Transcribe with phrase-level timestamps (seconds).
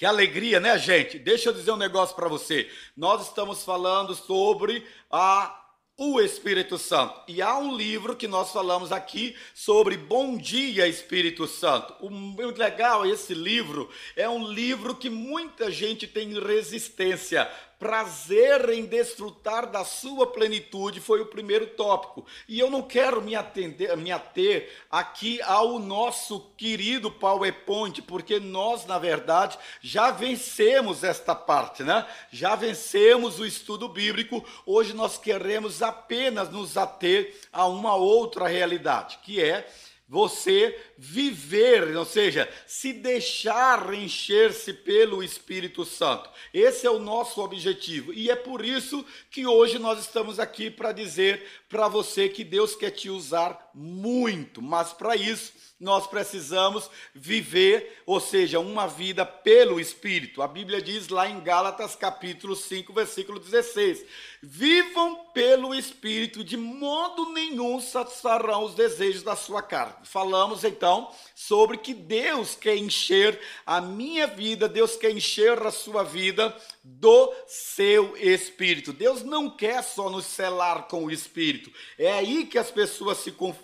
[0.00, 1.18] Que alegria, né, gente?
[1.18, 2.70] Deixa eu dizer um negócio para você.
[2.96, 5.54] Nós estamos falando sobre a
[5.94, 7.20] o Espírito Santo.
[7.28, 11.94] E há um livro que nós falamos aqui sobre Bom Dia Espírito Santo.
[12.00, 17.46] O muito legal esse livro é um livro que muita gente tem resistência
[17.80, 22.26] prazer em desfrutar da sua plenitude foi o primeiro tópico.
[22.46, 28.84] E eu não quero me, atender, me ater aqui ao nosso querido PowerPoint, porque nós,
[28.84, 32.06] na verdade, já vencemos esta parte, né?
[32.30, 34.44] Já vencemos o estudo bíblico.
[34.66, 39.66] Hoje nós queremos apenas nos ater a uma outra realidade, que é
[40.10, 46.28] você viver, ou seja, se deixar encher-se pelo Espírito Santo.
[46.52, 48.12] Esse é o nosso objetivo.
[48.12, 52.74] E é por isso que hoje nós estamos aqui para dizer para você que Deus
[52.74, 59.80] quer te usar muito, mas para isso nós precisamos viver, ou seja, uma vida pelo
[59.80, 60.42] Espírito.
[60.42, 64.04] A Bíblia diz lá em Gálatas capítulo 5, versículo 16:
[64.42, 70.04] Vivam pelo Espírito, de modo nenhum satisfarão os desejos da sua carne.
[70.04, 76.02] Falamos então sobre que Deus quer encher a minha vida, Deus quer encher a sua
[76.02, 78.92] vida do seu Espírito.
[78.92, 81.72] Deus não quer só nos selar com o Espírito.
[81.98, 83.59] É aí que as pessoas se confundem.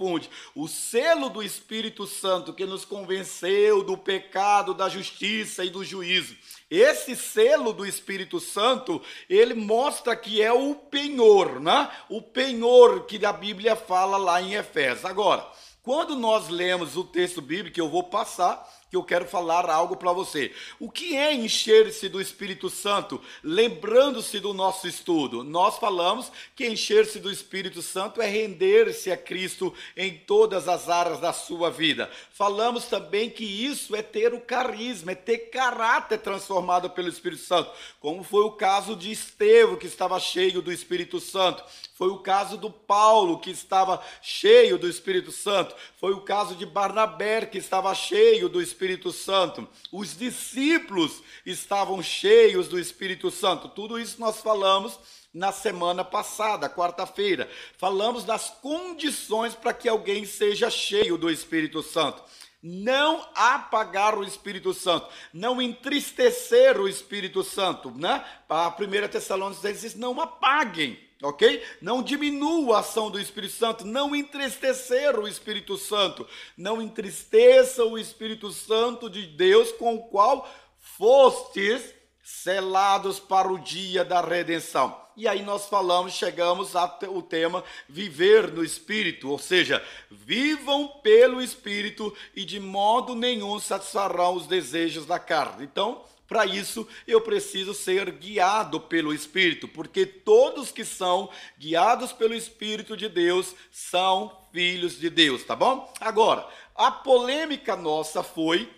[0.55, 6.37] O selo do Espírito Santo que nos convenceu do pecado, da justiça e do juízo.
[6.71, 11.91] Esse selo do Espírito Santo, ele mostra que é o penhor, né?
[12.09, 15.05] O penhor que a Bíblia fala lá em Efésios.
[15.05, 15.47] Agora,
[15.83, 20.13] quando nós lemos o texto bíblico, eu vou passar, que eu quero falar algo para
[20.13, 20.53] você.
[20.81, 23.21] O que é encher-se do Espírito Santo?
[23.43, 29.75] Lembrando-se do nosso estudo, nós falamos que encher-se do Espírito Santo é render-se a Cristo
[29.97, 32.11] em todas as áreas da sua vida.
[32.33, 37.71] Falamos também que isso é ter o carisma, é ter caráter transformado pelo Espírito Santo,
[38.01, 41.63] como foi o caso de Estevão, que estava cheio do Espírito Santo.
[41.95, 45.75] Foi o caso do Paulo, que estava cheio do Espírito Santo.
[45.99, 49.67] Foi o caso de Barnabé, que estava cheio do Espírito Santo.
[49.91, 53.69] Os discípulos estavam cheios do Espírito Santo.
[53.69, 54.99] Tudo isso nós falamos
[55.33, 57.51] na semana passada, quarta-feira.
[57.77, 62.23] Falamos das condições para que alguém seja cheio do Espírito Santo
[62.63, 68.25] não apagar o Espírito Santo, não entristecer o Espírito Santo, né?
[68.49, 71.63] A primeira Tessalonicenses diz: não apaguem ok?
[71.81, 77.99] Não diminua a ação do Espírito Santo, não entristecer o Espírito Santo, não entristeça o
[77.99, 85.01] Espírito Santo de Deus com o qual fostes selados para o dia da redenção.
[85.17, 92.15] E aí nós falamos, chegamos ao tema viver no Espírito, ou seja, vivam pelo Espírito
[92.35, 95.65] e de modo nenhum satisfarão os desejos da carne.
[95.65, 102.35] Então, para isso, eu preciso ser guiado pelo Espírito, porque todos que são guiados pelo
[102.35, 105.93] Espírito de Deus são filhos de Deus, tá bom?
[106.01, 108.69] Agora, a polêmica nossa foi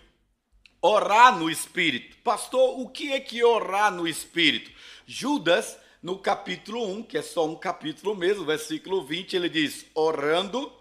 [0.81, 2.17] orar no Espírito.
[2.23, 4.71] Pastor, o que é que orar no Espírito?
[5.05, 10.71] Judas, no capítulo 1, que é só um capítulo mesmo, versículo 20, ele diz: orando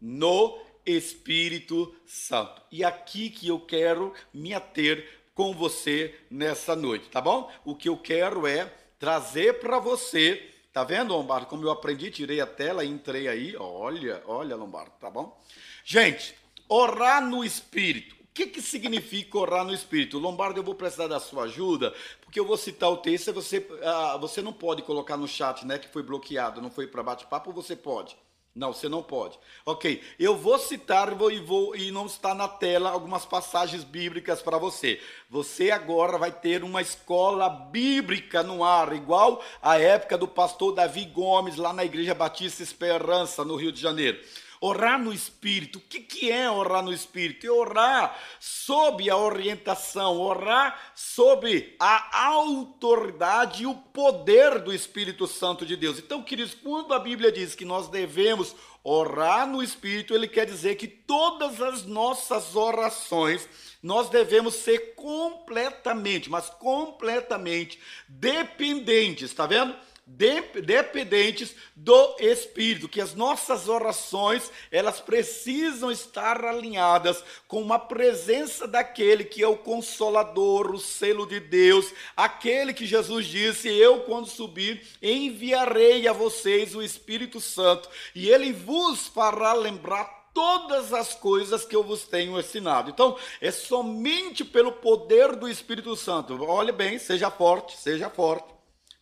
[0.00, 2.62] no Espírito Santo.
[2.70, 7.48] E aqui que eu quero me ater com você nessa noite, tá bom?
[7.64, 11.46] O que eu quero é trazer para você, tá vendo, Lombardo?
[11.46, 13.56] Como eu aprendi, tirei a tela e entrei aí.
[13.56, 15.40] Olha, olha, Lombardo, tá bom?
[15.84, 16.34] Gente,
[16.68, 18.16] orar no Espírito.
[18.16, 20.18] O que, que significa orar no Espírito?
[20.18, 24.16] Lombardo, eu vou precisar da sua ajuda, porque eu vou citar o texto você, ah,
[24.16, 27.76] você não pode colocar no chat, né, que foi bloqueado, não foi para bate-papo, você
[27.76, 28.16] pode?
[28.58, 29.38] Não, você não pode.
[29.64, 34.58] Ok, eu vou citar e, vou, e não está na tela algumas passagens bíblicas para
[34.58, 35.00] você.
[35.30, 41.04] Você agora vai ter uma escola bíblica no ar, igual a época do pastor Davi
[41.04, 44.18] Gomes, lá na Igreja Batista Esperança, no Rio de Janeiro.
[44.60, 45.78] Orar no Espírito.
[45.78, 47.46] O que, que é orar no Espírito?
[47.46, 55.64] É orar sob a orientação, orar sob a autoridade e o poder do Espírito Santo
[55.64, 55.98] de Deus.
[55.98, 60.76] Então, queridos, quando a Bíblia diz que nós devemos orar no Espírito, ele quer dizer
[60.76, 63.48] que todas as nossas orações
[63.82, 67.78] nós devemos ser completamente, mas completamente
[68.08, 69.74] dependentes, está vendo?
[70.08, 79.22] Dependentes do Espírito, que as nossas orações, elas precisam estar alinhadas com a presença daquele
[79.22, 84.82] que é o consolador, o selo de Deus, aquele que Jesus disse: "Eu quando subir,
[85.02, 91.74] enviarei a vocês o Espírito Santo, e ele vos fará lembrar todas as coisas que
[91.74, 92.90] eu vos tenho ensinado.
[92.90, 96.40] Então, é somente pelo poder do Espírito Santo.
[96.44, 98.46] Olhe bem, seja forte, seja forte.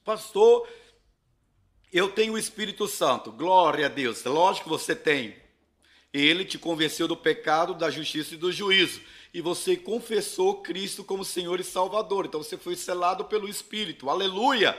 [0.02, 0.66] Pastor,
[1.92, 3.30] eu tenho o Espírito Santo.
[3.32, 4.24] Glória a Deus.
[4.24, 5.36] Lógico que você tem.
[6.12, 9.00] Ele te convenceu do pecado, da justiça e do juízo.
[9.32, 12.26] E você confessou Cristo como Senhor e Salvador.
[12.26, 14.08] Então você foi selado pelo Espírito.
[14.08, 14.76] Aleluia!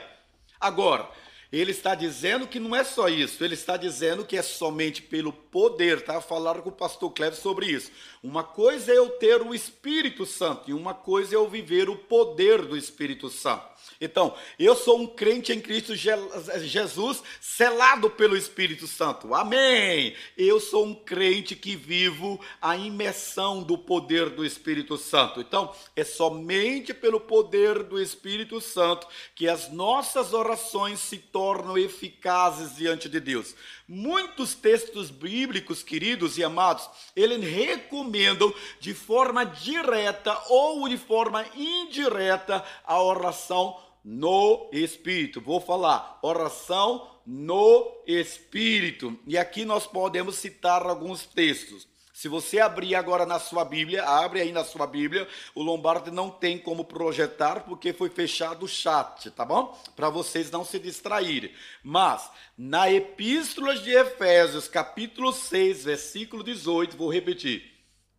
[0.60, 1.08] Agora,
[1.50, 5.32] ele está dizendo que não é só isso, ele está dizendo que é somente pelo
[5.32, 6.20] poder, tá?
[6.20, 7.90] Falaram com o pastor Cleves sobre isso.
[8.22, 11.96] Uma coisa é eu ter o Espírito Santo e uma coisa é eu viver o
[11.96, 13.64] poder do Espírito Santo.
[14.00, 19.34] Então, eu sou um crente em Cristo Jesus, selado pelo Espírito Santo.
[19.34, 20.14] Amém!
[20.36, 25.40] Eu sou um crente que vivo a imersão do poder do Espírito Santo.
[25.40, 32.76] Então, é somente pelo poder do Espírito Santo que as nossas orações se tornam eficazes
[32.76, 33.54] diante de Deus.
[33.90, 42.62] Muitos textos bíblicos, queridos e amados, eles recomendam de forma direta ou de forma indireta
[42.84, 45.40] a oração no Espírito.
[45.40, 49.18] Vou falar oração no Espírito.
[49.26, 51.88] E aqui nós podemos citar alguns textos.
[52.18, 56.28] Se você abrir agora na sua Bíblia, abre aí na sua Bíblia, o Lombardi não
[56.28, 59.80] tem como projetar porque foi fechado o chat, tá bom?
[59.94, 61.54] Para vocês não se distraírem.
[61.80, 67.72] Mas na Epístola de Efésios, capítulo 6, versículo 18, vou repetir.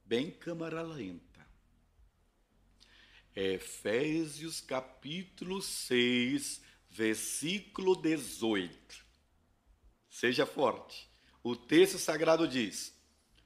[0.06, 1.46] Bem câmara lenta.
[3.36, 9.06] Efésios capítulo 6, versículo 18.
[10.10, 11.10] Seja forte.
[11.44, 12.98] O texto sagrado diz: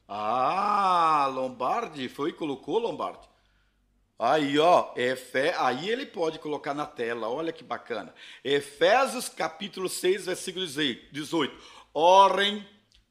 [0.07, 3.27] ah, Lombardi, foi e colocou Lombardi.
[4.17, 8.13] Aí, ó, Efé, aí ele pode colocar na tela, olha que bacana.
[8.44, 11.55] Efésios capítulo 6, versículo 18.
[11.94, 12.65] Orem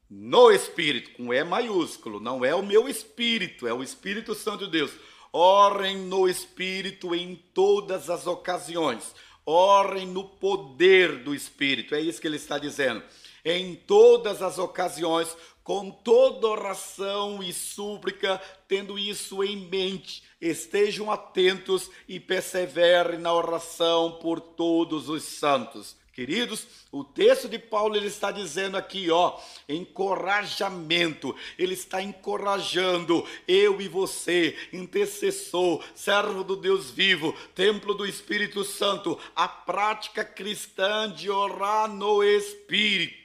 [0.09, 4.71] no Espírito, com E maiúsculo, não é o meu Espírito, é o Espírito Santo de
[4.71, 4.91] Deus.
[5.31, 9.13] Orem no Espírito em todas as ocasiões.
[9.45, 13.03] Orem no poder do Espírito, é isso que ele está dizendo.
[13.45, 21.89] Em todas as ocasiões, com toda oração e súplica, tendo isso em mente, estejam atentos
[22.07, 25.95] e perseverem na oração por todos os santos.
[26.11, 31.35] Queridos, o texto de Paulo ele está dizendo aqui, ó, encorajamento.
[31.57, 39.17] Ele está encorajando eu e você, intercessor, servo do Deus vivo, templo do Espírito Santo,
[39.35, 43.22] a prática cristã de orar no Espírito.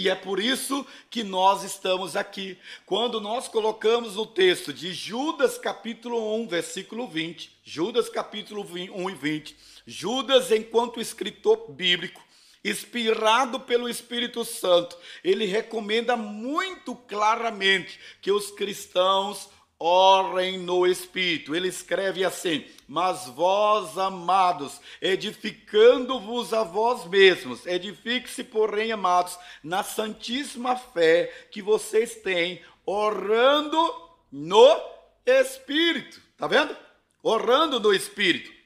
[0.00, 2.56] E é por isso que nós estamos aqui.
[2.86, 9.14] Quando nós colocamos o texto de Judas capítulo 1, versículo 20, Judas capítulo 1 e
[9.14, 9.56] 20,
[9.86, 12.24] Judas, enquanto escritor bíblico,
[12.64, 19.50] inspirado pelo Espírito Santo, ele recomenda muito claramente que os cristãos
[19.80, 21.56] orem no Espírito.
[21.56, 30.76] Ele escreve assim: Mas vós, amados, edificando-vos a vós mesmos, edifique-se, porém, amados, na santíssima
[30.76, 33.78] fé que vocês têm, orando
[34.30, 34.80] no
[35.24, 36.20] Espírito.
[36.36, 36.76] Tá vendo?
[37.22, 38.59] Orando no Espírito.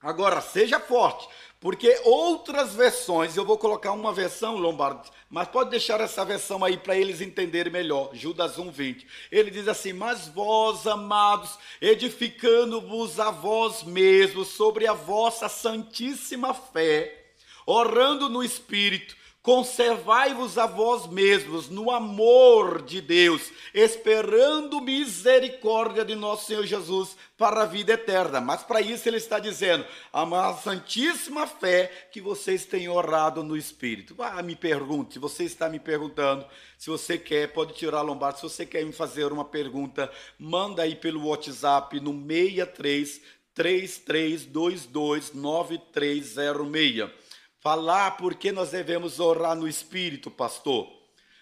[0.00, 1.28] Agora, seja forte.
[1.60, 6.76] Porque outras versões, eu vou colocar uma versão, Lombardi, mas pode deixar essa versão aí
[6.76, 8.10] para eles entenderem melhor.
[8.12, 9.04] Judas 1:20.
[9.30, 17.32] Ele diz assim: "Mas vós, amados, edificando-vos a vós mesmos sobre a vossa santíssima fé,
[17.66, 26.46] orando no espírito, Conservai-vos a vós mesmos no amor de Deus, esperando misericórdia de nosso
[26.46, 28.40] Senhor Jesus para a vida eterna.
[28.40, 34.14] Mas para isso ele está dizendo, a santíssima fé que vocês têm orado no Espírito.
[34.18, 36.44] Ah, me pergunte, se você está me perguntando,
[36.76, 38.36] se você quer, pode tirar a lombar.
[38.36, 43.20] Se você quer me fazer uma pergunta, manda aí pelo WhatsApp no 63
[43.54, 47.27] 3322 9306.
[47.60, 50.88] Falar porque nós devemos orar no Espírito, pastor.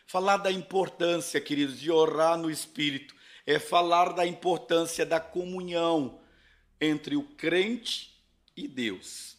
[0.07, 3.15] Falar da importância, queridos, de orar no Espírito
[3.47, 6.19] é falar da importância da comunhão
[6.81, 8.17] entre o crente
[8.57, 9.37] e Deus.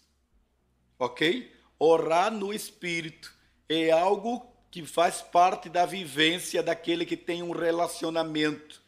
[1.00, 1.52] Ok?
[1.80, 3.34] Orar no Espírito
[3.68, 8.82] é algo que faz parte da vivência daquele que tem um relacionamento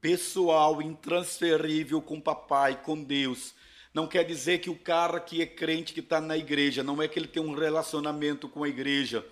[0.00, 3.54] pessoal, intransferível com o papai, com Deus
[3.94, 7.06] não quer dizer que o cara que é crente, que está na igreja, não é
[7.06, 9.24] que ele tem um relacionamento com a igreja.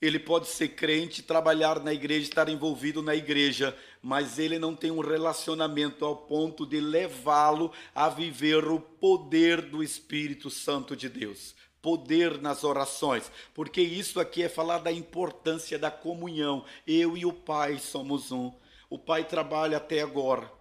[0.00, 4.92] Ele pode ser crente, trabalhar na igreja, estar envolvido na igreja, mas ele não tem
[4.92, 11.56] um relacionamento ao ponto de levá-lo a viver o poder do Espírito Santo de Deus.
[11.80, 16.64] poder nas orações, porque isso aqui é falar da importância da comunhão.
[16.86, 18.52] Eu e o Pai somos um.
[18.90, 20.57] O Pai trabalha até agora.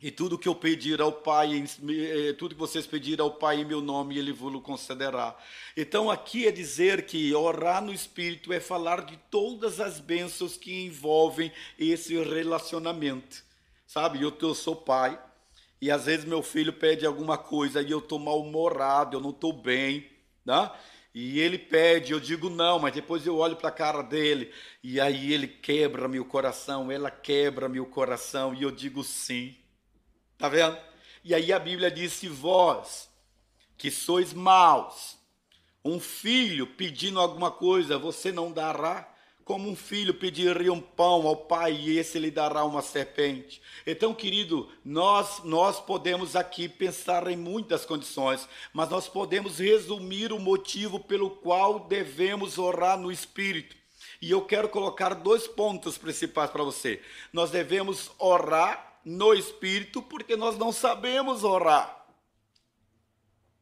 [0.00, 3.64] E tudo que eu pedir ao Pai, eh, tudo que vocês pedirem ao Pai em
[3.64, 5.36] meu nome, Ele vos concederá.
[5.76, 10.84] Então aqui é dizer que orar no Espírito é falar de todas as bênçãos que
[10.84, 13.42] envolvem esse relacionamento.
[13.88, 15.18] Sabe, eu, eu sou pai,
[15.80, 19.52] e às vezes meu filho pede alguma coisa e eu estou mal-humorado, eu não estou
[19.52, 20.06] bem,
[20.44, 20.70] né?
[21.14, 24.52] E ele pede, eu digo não, mas depois eu olho para a cara dele
[24.82, 29.56] e aí ele quebra meu coração, ela quebra meu coração e eu digo sim.
[30.38, 30.78] Tá vendo?
[31.24, 33.10] E aí a Bíblia diz: se vós,
[33.76, 35.18] que sois maus,
[35.84, 39.14] um filho pedindo alguma coisa, você não dará?
[39.44, 43.62] Como um filho pediria um pão ao pai e esse lhe dará uma serpente.
[43.86, 50.38] Então, querido, nós nós podemos aqui pensar em muitas condições, mas nós podemos resumir o
[50.38, 53.74] motivo pelo qual devemos orar no espírito.
[54.20, 57.00] E eu quero colocar dois pontos principais para você.
[57.32, 62.06] Nós devemos orar no espírito porque nós não sabemos orar.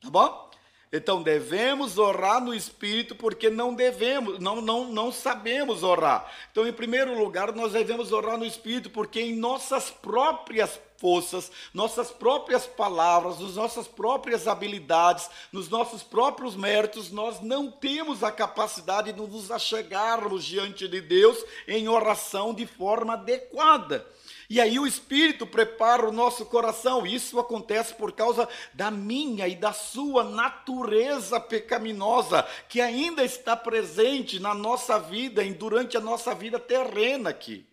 [0.01, 0.47] Tá bom?
[0.93, 6.33] Então devemos orar no espírito porque não devemos, não, não, não sabemos orar.
[6.51, 12.11] Então, em primeiro lugar, nós devemos orar no espírito porque em nossas próprias forças, nossas
[12.11, 19.13] próprias palavras, nas nossas próprias habilidades, nos nossos próprios méritos, nós não temos a capacidade
[19.13, 24.07] de nos achegarmos diante de Deus em oração de forma adequada.
[24.49, 27.05] E aí o Espírito prepara o nosso coração.
[27.05, 34.39] Isso acontece por causa da minha e da sua natureza pecaminosa, que ainda está presente
[34.39, 37.67] na nossa vida e durante a nossa vida terrena aqui.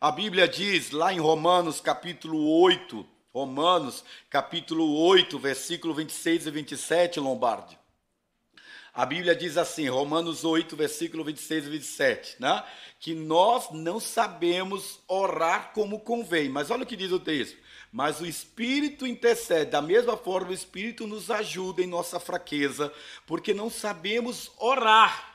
[0.00, 7.20] A Bíblia diz lá em Romanos capítulo 8, Romanos capítulo 8, versículo 26 e 27,
[7.20, 7.78] Lombardi.
[8.92, 12.62] A Bíblia diz assim, Romanos 8, versículo 26 e 27, né?
[13.00, 16.48] que nós não sabemos orar como convém.
[16.48, 17.56] Mas olha o que diz o texto.
[17.90, 22.92] Mas o Espírito intercede, da mesma forma, o Espírito nos ajuda em nossa fraqueza,
[23.26, 25.33] porque não sabemos orar.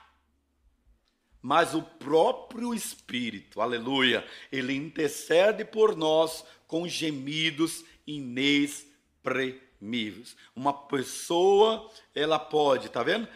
[1.41, 10.35] Mas o próprio Espírito, aleluia, ele intercede por nós com gemidos inexprimíveis.
[10.55, 13.27] Uma pessoa, ela pode, tá vendo?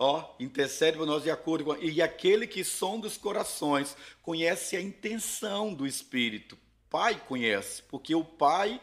[0.00, 1.76] ó, intercede por nós de acordo com.
[1.76, 6.58] E aquele que sonda os corações conhece a intenção do Espírito.
[6.88, 8.80] Pai conhece, porque o Pai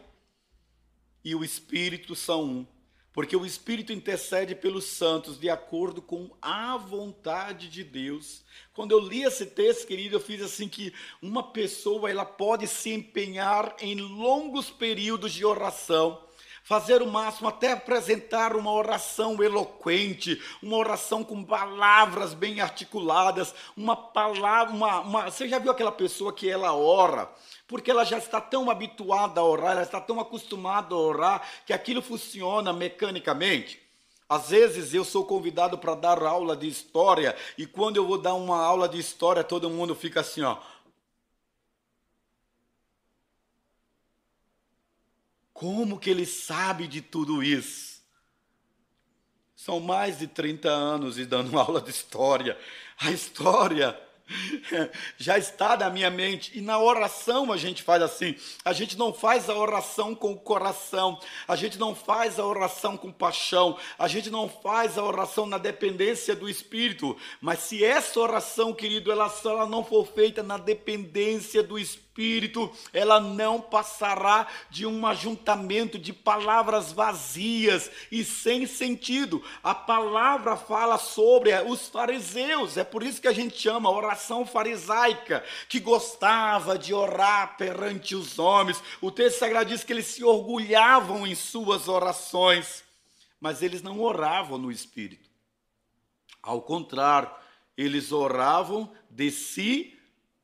[1.25, 2.67] e o Espírito são um.
[3.17, 8.43] Porque o Espírito intercede pelos santos de acordo com a vontade de Deus.
[8.75, 12.91] Quando eu li esse texto, querido, eu fiz assim que uma pessoa ela pode se
[12.91, 16.26] empenhar em longos períodos de oração
[16.67, 23.95] fazer o máximo até apresentar uma oração eloquente, uma oração com palavras bem articuladas, uma
[23.95, 27.31] palavra, uma, uma, você já viu aquela pessoa que ela ora,
[27.69, 31.71] porque ela já está tão habituada a orar, ela está tão acostumada a orar, que
[31.71, 33.79] aquilo funciona mecanicamente.
[34.27, 38.33] Às vezes eu sou convidado para dar aula de história, e quando eu vou dar
[38.33, 40.57] uma aula de história, todo mundo fica assim, ó.
[45.57, 47.99] Como que ele sabe de tudo isso?
[49.55, 52.55] São mais de 30 anos e dando aula de história.
[52.99, 53.99] A história
[55.17, 56.55] já está na minha mente.
[56.55, 58.35] E na oração a gente faz assim.
[58.63, 62.95] A gente não faz a oração com o coração, a gente não faz a oração
[62.95, 67.17] com paixão, a gente não faz a oração na dependência do Espírito.
[67.41, 72.06] Mas se essa oração, querido, ela, se ela não for feita na dependência do Espírito,
[72.17, 79.43] Espírito, ela não passará de um ajuntamento de palavras vazias e sem sentido.
[79.63, 85.43] A palavra fala sobre os fariseus, é por isso que a gente chama oração farisaica,
[85.69, 88.81] que gostava de orar perante os homens.
[88.99, 92.83] O texto sagrado diz que eles se orgulhavam em suas orações,
[93.39, 95.29] mas eles não oravam no Espírito.
[96.41, 97.29] Ao contrário,
[97.77, 99.96] eles oravam de si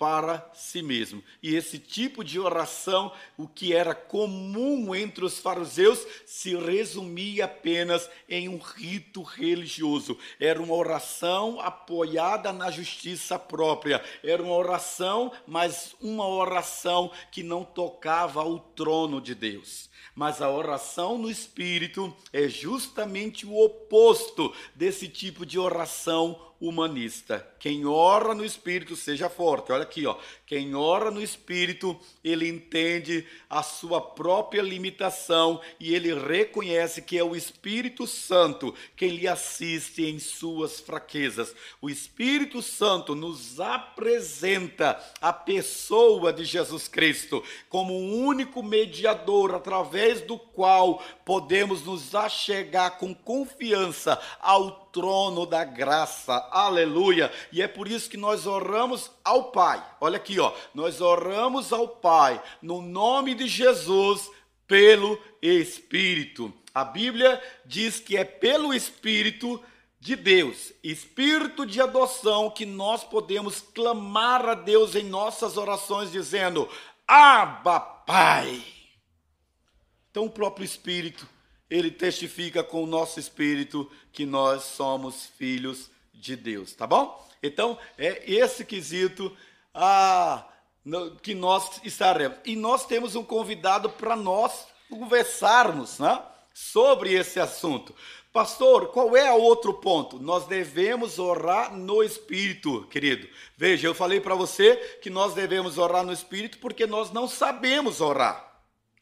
[0.04, 1.24] para si mesmo.
[1.42, 8.10] E esse tipo de oração, o que era comum entre os fariseus, se resumia apenas
[8.28, 10.18] em um rito religioso.
[10.38, 14.04] Era uma oração apoiada na justiça própria.
[14.22, 19.90] Era uma oração, mas uma oração que não tocava ao trono de Deus.
[20.14, 27.46] Mas a oração no espírito é justamente o oposto desse tipo de oração humanista.
[27.60, 29.74] Quem ora no espírito seja forte.
[29.74, 30.18] Olha aqui, ó.
[30.54, 37.24] Quem ora no Espírito, ele entende a sua própria limitação e ele reconhece que é
[37.24, 41.56] o Espírito Santo quem lhe assiste em suas fraquezas.
[41.82, 50.22] O Espírito Santo nos apresenta a pessoa de Jesus Cristo como o único mediador através
[50.22, 56.48] do qual podemos nos achegar com confiança ao trono da graça.
[56.52, 57.34] Aleluia.
[57.52, 59.84] E é por isso que nós oramos ao Pai.
[60.00, 60.54] Olha aqui, ó.
[60.74, 64.30] Nós oramos ao Pai no nome de Jesus
[64.68, 66.54] pelo Espírito.
[66.74, 69.60] A Bíblia diz que é pelo Espírito
[70.00, 76.70] de Deus, espírito de adoção, que nós podemos clamar a Deus em nossas orações, dizendo:
[77.08, 78.62] Abba, Pai.
[80.12, 81.26] Então, o próprio Espírito
[81.74, 87.28] ele testifica com o nosso espírito que nós somos filhos de Deus, tá bom?
[87.42, 89.36] Então, é esse quesito
[89.74, 90.46] ah,
[91.24, 92.38] que nós estaremos.
[92.46, 96.22] E nós temos um convidado para nós conversarmos né,
[96.54, 97.96] sobre esse assunto.
[98.32, 100.20] Pastor, qual é o outro ponto?
[100.20, 103.28] Nós devemos orar no Espírito, querido.
[103.58, 108.00] Veja, eu falei para você que nós devemos orar no Espírito porque nós não sabemos
[108.00, 108.53] orar.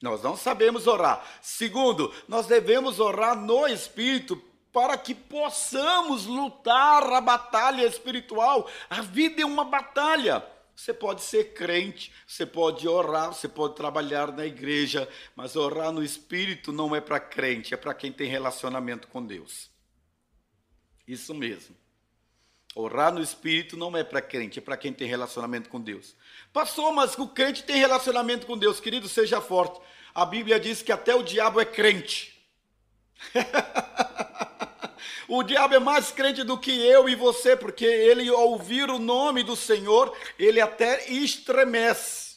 [0.02, 1.24] Nós não sabemos orar.
[1.42, 4.36] Segundo, nós devemos orar no Espírito
[4.74, 8.70] para que possamos lutar a batalha espiritual.
[8.90, 10.44] A vida é uma batalha.
[10.76, 16.04] Você pode ser crente, você pode orar, você pode trabalhar na igreja, mas orar no
[16.04, 19.70] Espírito não é para crente, é para quem tem relacionamento com Deus.
[21.08, 21.76] Isso mesmo.
[22.74, 26.16] Orar no Espírito não é para crente, é para quem tem relacionamento com Deus.
[26.54, 28.80] Passou, mas o crente tem relacionamento com Deus.
[28.80, 29.82] Querido, seja forte.
[30.16, 32.42] A Bíblia diz que até o diabo é crente.
[35.28, 39.00] o diabo é mais crente do que eu e você, porque ele, ao ouvir o
[39.00, 42.31] nome do Senhor, ele até estremece.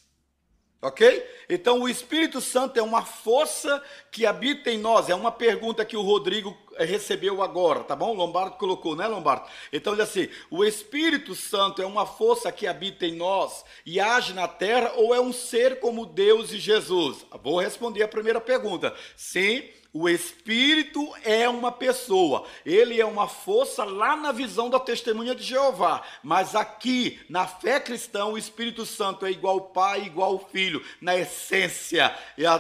[0.84, 1.26] Ok?
[1.48, 5.08] Então, o Espírito Santo é uma força que habita em nós.
[5.08, 8.10] É uma pergunta que o Rodrigo recebeu agora, tá bom?
[8.10, 9.48] O Lombardo colocou, né, Lombardo?
[9.72, 14.34] Então, ele assim: o Espírito Santo é uma força que habita em nós e age
[14.34, 17.24] na terra ou é um ser como Deus e Jesus?
[17.42, 18.94] Vou responder a primeira pergunta.
[19.16, 19.62] Sim.
[19.96, 25.44] O Espírito é uma pessoa, ele é uma força lá na visão da testemunha de
[25.44, 31.16] Jeová, mas aqui, na fé cristã, o Espírito Santo é igual Pai, igual Filho, na
[31.16, 32.12] essência,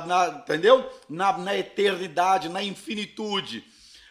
[0.06, 0.88] na, entendeu?
[1.08, 3.64] Na, na eternidade, na infinitude.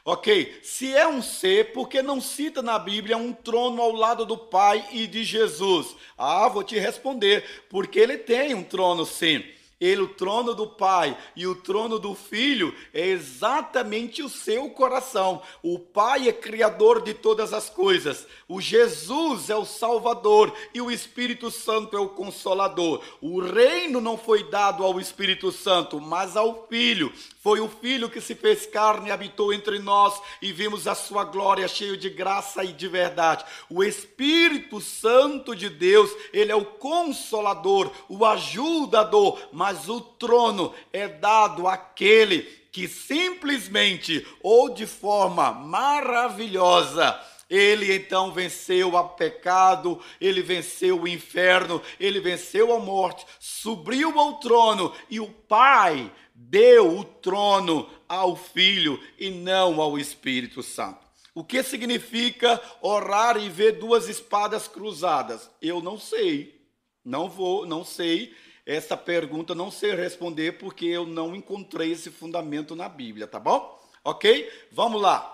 [0.03, 4.25] Ok, se é um ser, por que não cita na Bíblia um trono ao lado
[4.25, 5.95] do Pai e de Jesus?
[6.17, 9.41] Ah, vou te responder, porque ele tem um trono sim.
[9.83, 15.41] Ele, o trono do Pai e o trono do Filho é exatamente o seu coração.
[15.61, 18.25] O Pai é criador de todas as coisas.
[18.47, 23.01] O Jesus é o Salvador e o Espírito Santo é o Consolador.
[23.19, 27.11] O reino não foi dado ao Espírito Santo, mas ao Filho.
[27.41, 31.25] Foi o Filho que se fez carne e habitou entre nós e vimos a sua
[31.25, 33.43] glória cheio de graça e de verdade.
[33.69, 41.07] O Espírito Santo de Deus, ele é o consolador, o ajudador, mas o trono é
[41.07, 51.01] dado àquele que simplesmente ou de forma maravilhosa ele então venceu o pecado, ele venceu
[51.01, 57.87] o inferno, ele venceu a morte, subiu ao trono e o Pai deu o trono
[58.09, 61.03] ao Filho e não ao Espírito Santo.
[61.35, 65.49] O que significa orar e ver duas espadas cruzadas?
[65.61, 66.59] Eu não sei.
[67.03, 68.35] Não vou, não sei.
[68.65, 73.81] Essa pergunta não sei responder porque eu não encontrei esse fundamento na Bíblia, tá bom?
[74.03, 74.49] OK?
[74.71, 75.29] Vamos lá.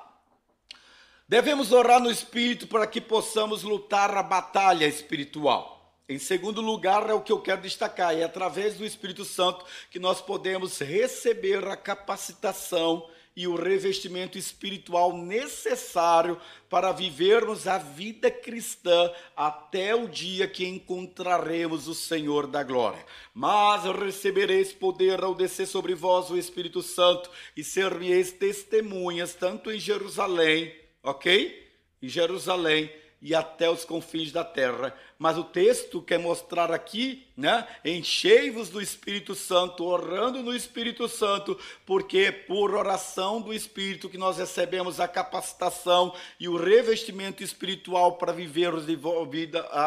[1.28, 5.80] Devemos orar no espírito para que possamos lutar a batalha espiritual.
[6.10, 10.00] Em segundo lugar, é o que eu quero destacar: é através do Espírito Santo que
[10.00, 13.08] nós podemos receber a capacitação
[13.40, 16.38] e o revestimento espiritual necessário
[16.70, 23.06] para vivermos a vida cristã até o dia que encontraremos o Senhor da glória.
[23.34, 29.80] Mas recebereis poder ao descer sobre vós o Espírito Santo e ser-me-eis testemunhas tanto em
[29.80, 31.66] Jerusalém, ok?
[32.02, 34.96] Em Jerusalém e até os confins da terra.
[35.18, 37.68] Mas o texto quer mostrar aqui, né?
[37.84, 44.38] Enchei-vos do Espírito Santo, orando no Espírito Santo, porque por oração do Espírito que nós
[44.38, 48.98] recebemos a capacitação e o revestimento espiritual para vivermos de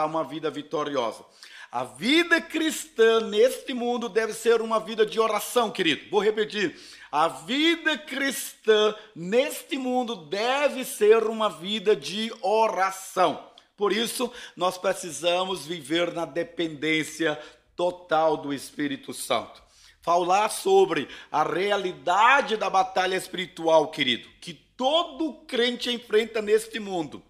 [0.07, 1.25] uma vida vitoriosa.
[1.73, 6.03] A vida cristã neste mundo deve ser uma vida de oração, querido.
[6.11, 6.79] Vou repetir.
[7.11, 13.43] A vida cristã neste mundo deve ser uma vida de oração.
[13.75, 17.41] Por isso, nós precisamos viver na dependência
[17.75, 19.63] total do Espírito Santo.
[20.03, 27.23] Falar sobre a realidade da batalha espiritual, querido, que todo crente enfrenta neste mundo.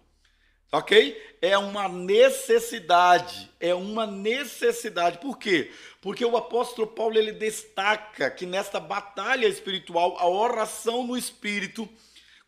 [0.73, 1.21] Ok?
[1.39, 5.19] É uma necessidade, é uma necessidade.
[5.19, 5.69] Por quê?
[6.01, 11.87] Porque o apóstolo Paulo ele destaca que nesta batalha espiritual, a oração no espírito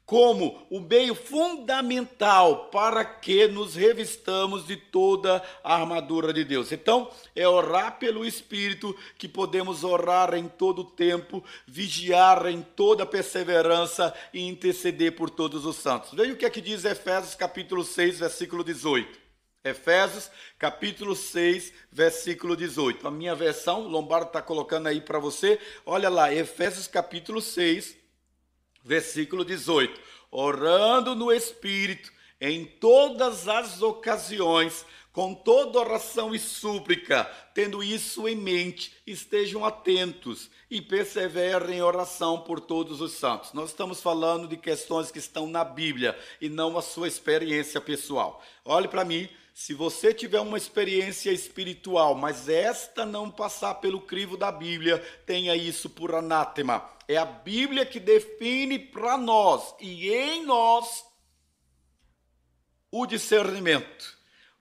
[0.06, 6.72] como o meio fundamental para que nos revistamos de toda a armadura de Deus.
[6.72, 13.06] Então, é orar pelo Espírito que podemos orar em todo o tempo, vigiar em toda
[13.06, 16.12] perseverança e interceder por todos os santos.
[16.14, 19.26] Veja o que é que diz Efésios capítulo 6, versículo 18.
[19.64, 23.08] Efésios, capítulo 6, versículo 18.
[23.08, 25.60] A minha versão, Lombardo está colocando aí para você.
[25.84, 28.05] Olha lá, Efésios, capítulo 6,
[28.86, 30.00] versículo 18:
[30.32, 38.36] orando no Espírito em todas as ocasiões, com toda oração e súplica, tendo isso em
[38.36, 43.54] mente, estejam atentos e perseverem em oração por todos os santos.
[43.54, 48.44] Nós estamos falando de questões que estão na Bíblia e não a sua experiência pessoal.
[48.66, 54.36] Olhe para mim, se você tiver uma experiência espiritual, mas esta não passar pelo crivo
[54.36, 56.86] da Bíblia, tenha isso por anátema.
[57.08, 61.06] É a Bíblia que define para nós e em nós
[62.92, 64.18] o discernimento.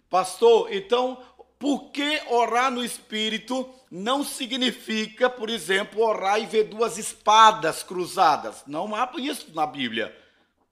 [0.09, 1.21] Pastor, então,
[1.59, 8.63] por que orar no Espírito não significa, por exemplo, orar e ver duas espadas cruzadas?
[8.65, 10.17] Não há isso na Bíblia.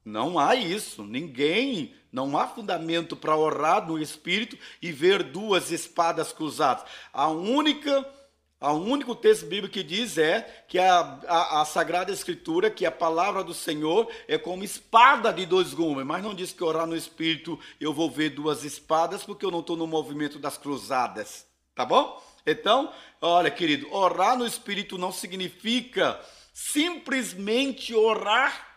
[0.05, 1.05] Não há isso.
[1.05, 6.85] Ninguém não há fundamento para orar no Espírito e ver duas espadas cruzadas.
[7.13, 8.07] A única,
[8.61, 12.91] a único texto bíblico que diz é que a, a, a, Sagrada Escritura, que a
[12.91, 16.97] palavra do Senhor é como espada de dois gumes, mas não diz que orar no
[16.97, 21.47] Espírito eu vou ver duas espadas, porque eu não estou no movimento das cruzadas.
[21.75, 22.23] Tá bom?
[22.45, 26.21] Então, olha, querido, orar no Espírito não significa
[26.53, 28.72] simplesmente orar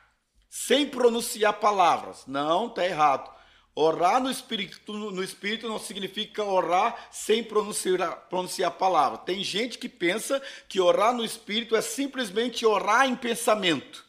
[0.58, 2.24] sem pronunciar palavras.
[2.26, 3.30] Não, está errado.
[3.76, 9.26] Orar no espírito, no espírito não significa orar sem pronunciar, pronunciar palavras.
[9.26, 14.06] Tem gente que pensa que orar no espírito é simplesmente orar em pensamento.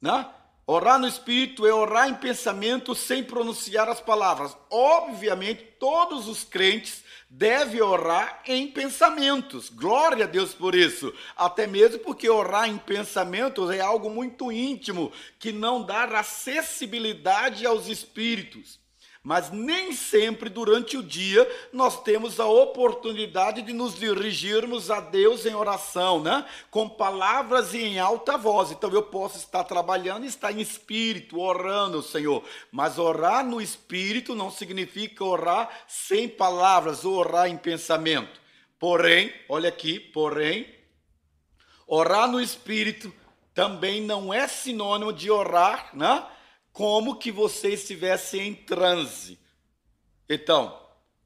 [0.00, 0.26] Né?
[0.66, 4.56] Orar no espírito é orar em pensamento sem pronunciar as palavras.
[4.70, 7.01] Obviamente, todos os crentes
[7.34, 9.70] deve orar em pensamentos.
[9.70, 11.12] Glória a Deus por isso.
[11.34, 17.88] Até mesmo porque orar em pensamentos é algo muito íntimo que não dá acessibilidade aos
[17.88, 18.81] espíritos.
[19.24, 25.46] Mas nem sempre durante o dia nós temos a oportunidade de nos dirigirmos a Deus
[25.46, 26.44] em oração, né?
[26.72, 28.72] Com palavras e em alta voz.
[28.72, 32.42] Então eu posso estar trabalhando e estar em espírito, orando, Senhor.
[32.72, 38.40] Mas orar no espírito não significa orar sem palavras ou orar em pensamento.
[38.76, 40.66] Porém, olha aqui, porém,
[41.86, 43.14] orar no espírito
[43.54, 46.26] também não é sinônimo de orar, né?
[46.72, 49.38] Como que você estivesse em transe.
[50.28, 50.78] Então,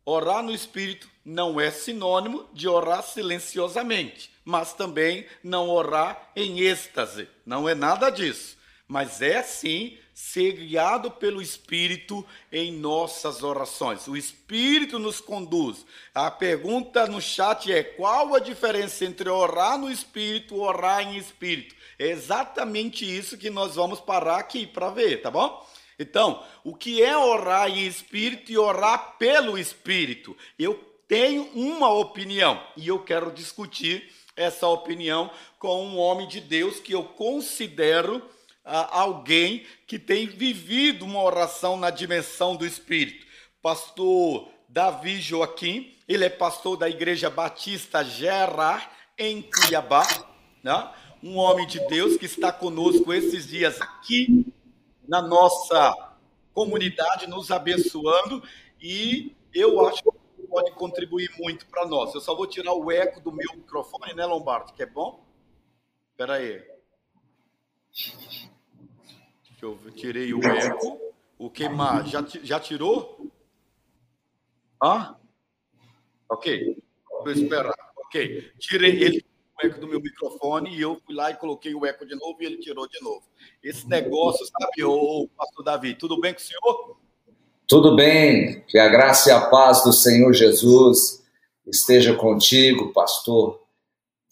[0.05, 7.29] orar no espírito não é sinônimo de orar silenciosamente, mas também não orar em êxtase.
[7.45, 8.56] Não é nada disso.
[8.88, 14.09] Mas é sim ser guiado pelo Espírito em nossas orações.
[14.09, 15.85] O Espírito nos conduz.
[16.14, 21.18] A pergunta no chat é: qual a diferença entre orar no Espírito e orar em
[21.18, 21.75] Espírito?
[21.99, 25.66] É exatamente isso que nós vamos parar aqui para ver, tá bom?
[25.99, 30.37] Então, o que é orar em Espírito e orar pelo Espírito?
[30.59, 30.75] Eu
[31.09, 36.92] tenho uma opinião e eu quero discutir essa opinião com um homem de Deus que
[36.92, 38.22] eu considero
[38.66, 43.24] alguém que tem vivido uma oração na dimensão do Espírito.
[43.62, 50.07] Pastor Davi Joaquim, ele é pastor da Igreja Batista Gerar, em Cuiabá,
[50.62, 50.92] né?
[51.22, 54.46] um homem de Deus que está conosco esses dias aqui
[55.09, 55.94] na nossa
[56.52, 58.42] comunidade, nos abençoando,
[58.81, 62.14] e eu acho que pode contribuir muito para nós.
[62.14, 64.72] Eu só vou tirar o eco do meu microfone, né, Lombardo?
[64.72, 65.24] Que é bom?
[66.12, 66.62] Espera aí
[69.64, 71.01] eu tirei o eco.
[71.38, 72.09] O que mais?
[72.09, 73.31] Já, já tirou?
[74.83, 75.16] Ah?
[76.29, 76.77] Ok.
[77.11, 77.75] Vou esperar.
[77.97, 78.53] Ok.
[78.59, 79.25] Tirei ele
[79.57, 82.37] o eco do meu microfone e eu fui lá e coloquei o eco de novo
[82.40, 83.23] e ele tirou de novo.
[83.62, 86.97] Esse negócio, sabe, ô pastor Davi, tudo bem com o senhor?
[87.66, 88.62] Tudo bem.
[88.69, 91.25] Que a graça e a paz do Senhor Jesus
[91.66, 93.61] esteja contigo, pastor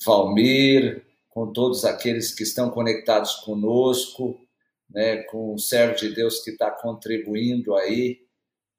[0.05, 4.39] Valmir, com todos aqueles que estão conectados conosco
[4.89, 8.25] né, com o servo de Deus que está contribuindo aí,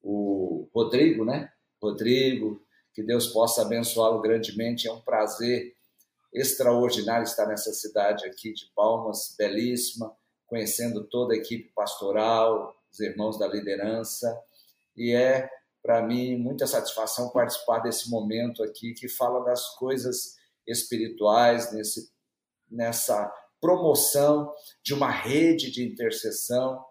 [0.02, 1.52] o Rodrigo, né?
[1.82, 2.62] Rodrigo,
[2.94, 4.88] que Deus possa abençoá-lo grandemente.
[4.88, 5.76] É um prazer
[6.34, 10.16] extraordinário estar nessa cidade aqui de Palmas, belíssima,
[10.48, 14.38] conhecendo toda a equipe pastoral, os irmãos da liderança.
[14.96, 15.50] E é,
[15.82, 20.36] para mim, muita satisfação participar desse momento aqui que fala das coisas
[20.68, 22.12] espirituais, nesse,
[22.70, 23.32] nessa
[23.66, 26.86] promoção de uma rede de intercessão,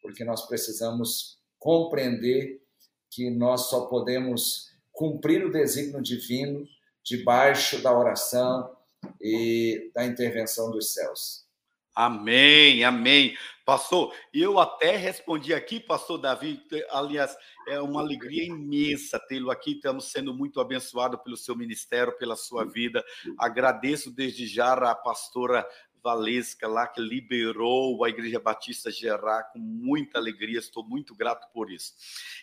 [0.00, 2.62] porque nós precisamos compreender
[3.10, 6.66] que nós só podemos cumprir o desígnio divino
[7.04, 8.74] debaixo da oração
[9.20, 11.44] e da intervenção dos céus.
[11.94, 13.36] Amém, amém.
[13.64, 16.60] Pastor, eu até respondi aqui, pastor Davi,
[16.90, 17.34] aliás,
[17.68, 22.64] é uma alegria imensa tê-lo aqui, estamos sendo muito abençoados pelo seu ministério, pela sua
[22.64, 23.02] vida.
[23.38, 25.66] Agradeço desde já a pastora
[26.04, 31.70] Valesca lá que liberou a Igreja Batista Gerá com muita alegria, estou muito grato por
[31.70, 31.94] isso.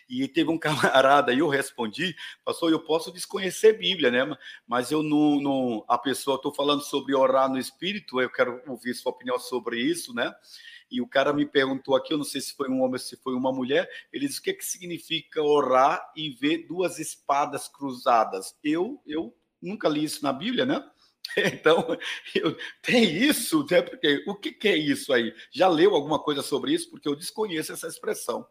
[0.08, 4.36] E teve um camarada, e eu respondi, pastor, eu posso desconhecer Bíblia, né?
[4.66, 8.94] Mas eu não, não a pessoa, estou falando sobre orar no Espírito, eu quero ouvir
[8.94, 10.34] sua opinião sobre isso, né?
[10.90, 13.34] E o cara me perguntou aqui, eu não sei se foi um homem se foi
[13.34, 18.56] uma mulher, ele disse o que, que significa orar e ver duas espadas cruzadas.
[18.62, 20.84] Eu, eu nunca li isso na Bíblia, né?
[21.36, 21.96] Então,
[22.34, 23.82] eu, tem isso, né?
[23.82, 25.34] Porque o que, que é isso aí?
[25.50, 26.90] Já leu alguma coisa sobre isso?
[26.90, 28.46] Porque eu desconheço essa expressão.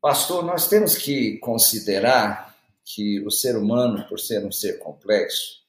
[0.00, 5.64] Pastor, nós temos que considerar que o ser humano, por ser um ser complexo,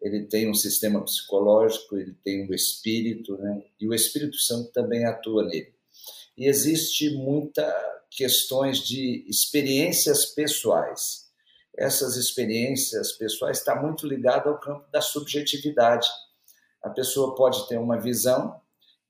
[0.00, 3.64] ele tem um sistema psicológico, ele tem um espírito, né?
[3.80, 5.74] E o Espírito Santo também atua nele.
[6.36, 7.64] E existe muita
[8.10, 11.23] questões de experiências pessoais
[11.76, 16.08] essas experiências pessoais está muito ligado ao campo da subjetividade.
[16.82, 18.60] A pessoa pode ter uma visão,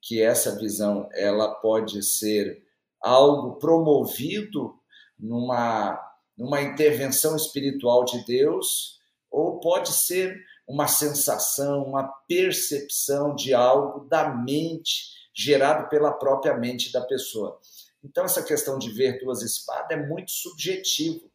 [0.01, 2.63] que essa visão ela pode ser
[3.01, 4.75] algo promovido
[5.19, 6.01] numa,
[6.37, 9.01] numa intervenção espiritual de Deus,
[9.31, 16.93] ou pode ser uma sensação, uma percepção de algo da mente, gerado pela própria mente
[16.93, 17.59] da pessoa.
[18.03, 21.31] Então, essa questão de ver duas espadas é muito subjetivo.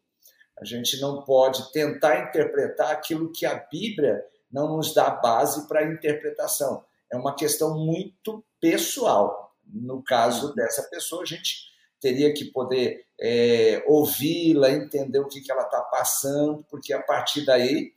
[0.60, 5.90] A gente não pode tentar interpretar aquilo que a Bíblia não nos dá base para
[5.90, 6.84] interpretação.
[7.10, 9.54] É uma questão muito pessoal.
[9.64, 11.70] No caso dessa pessoa, a gente
[12.00, 17.44] teria que poder é, ouvi-la, entender o que, que ela está passando, porque a partir
[17.44, 17.92] daí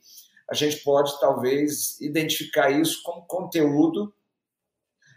[0.48, 4.14] a gente pode talvez identificar isso como conteúdo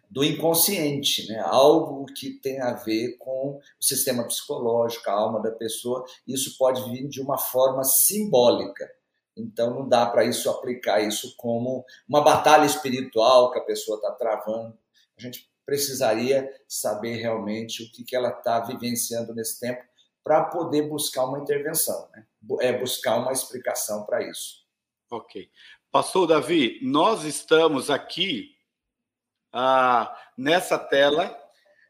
[0.09, 1.39] do inconsciente, né?
[1.39, 6.05] algo que tem a ver com o sistema psicológico, a alma da pessoa.
[6.25, 8.89] Isso pode vir de uma forma simbólica.
[9.35, 14.11] Então não dá para isso aplicar isso como uma batalha espiritual que a pessoa está
[14.11, 14.77] travando.
[15.17, 19.83] A gente precisaria saber realmente o que, que ela está vivenciando nesse tempo
[20.23, 22.25] para poder buscar uma intervenção, né?
[22.61, 24.65] é buscar uma explicação para isso.
[25.09, 25.49] Ok.
[25.91, 28.56] Pastor Davi, nós estamos aqui
[29.51, 31.35] ah, nessa tela.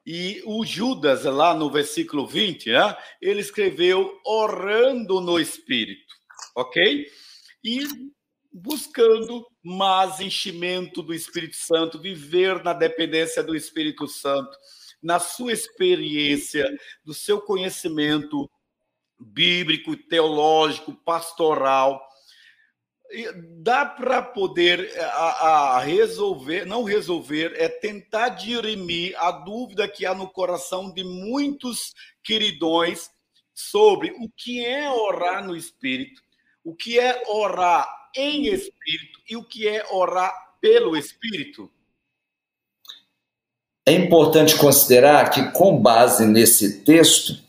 [0.06, 6.16] E o Judas, lá no versículo 20, né, ele escreveu orando no Espírito,
[6.56, 7.06] ok?
[7.62, 7.84] E
[8.54, 14.58] buscando mais enchimento do Espírito Santo, viver na dependência do Espírito Santo,
[15.02, 16.66] na sua experiência,
[17.04, 18.50] do seu conhecimento
[19.20, 22.02] bíblico, teológico, pastoral,
[23.60, 30.06] dá para poder é, a, a, resolver, não resolver, é tentar dirimir a dúvida que
[30.06, 31.94] há no coração de muitos
[32.24, 33.10] queridões
[33.54, 36.22] sobre o que é orar no Espírito,
[36.64, 41.72] o que é orar em Espírito e o que é orar pelo Espírito.
[43.86, 47.42] É importante considerar que, com base nesse texto,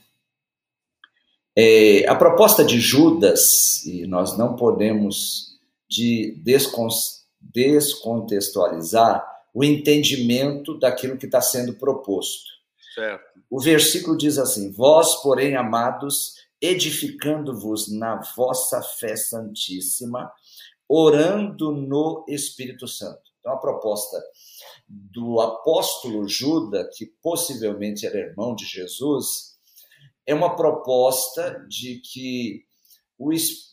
[1.56, 5.47] é, a proposta de Judas, e nós não podemos
[5.88, 12.48] de descontextualizar o entendimento daquilo que está sendo proposto.
[12.94, 13.40] Certo.
[13.51, 20.31] O versículo diz assim: Vós, porém, amados, edificando-vos na vossa fé santíssima,
[20.88, 23.22] orando no Espírito Santo.
[23.40, 24.18] Então, a proposta
[24.88, 29.59] do apóstolo Judas, que possivelmente era irmão de Jesus,
[30.27, 32.64] é uma proposta de que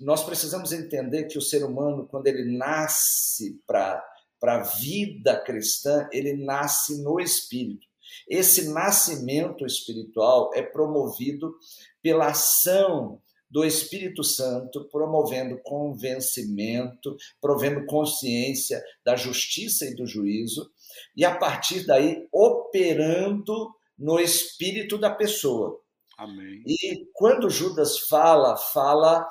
[0.01, 4.03] nós precisamos entender que o ser humano, quando ele nasce para
[4.41, 7.85] a vida cristã, ele nasce no espírito.
[8.27, 11.53] Esse nascimento espiritual é promovido
[12.01, 20.69] pela ação do Espírito Santo, promovendo convencimento, provendo consciência da justiça e do juízo,
[21.15, 25.79] e a partir daí operando no espírito da pessoa.
[26.17, 26.63] Amém.
[26.65, 29.27] E quando Judas fala, fala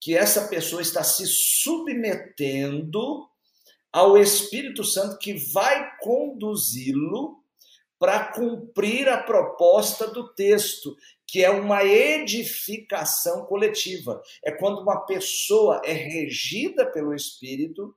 [0.00, 3.26] que essa pessoa está se submetendo
[3.90, 7.42] ao Espírito Santo que vai conduzi-lo
[7.98, 10.94] para cumprir a proposta do texto,
[11.26, 14.20] que é uma edificação coletiva.
[14.44, 17.96] É quando uma pessoa é regida pelo Espírito,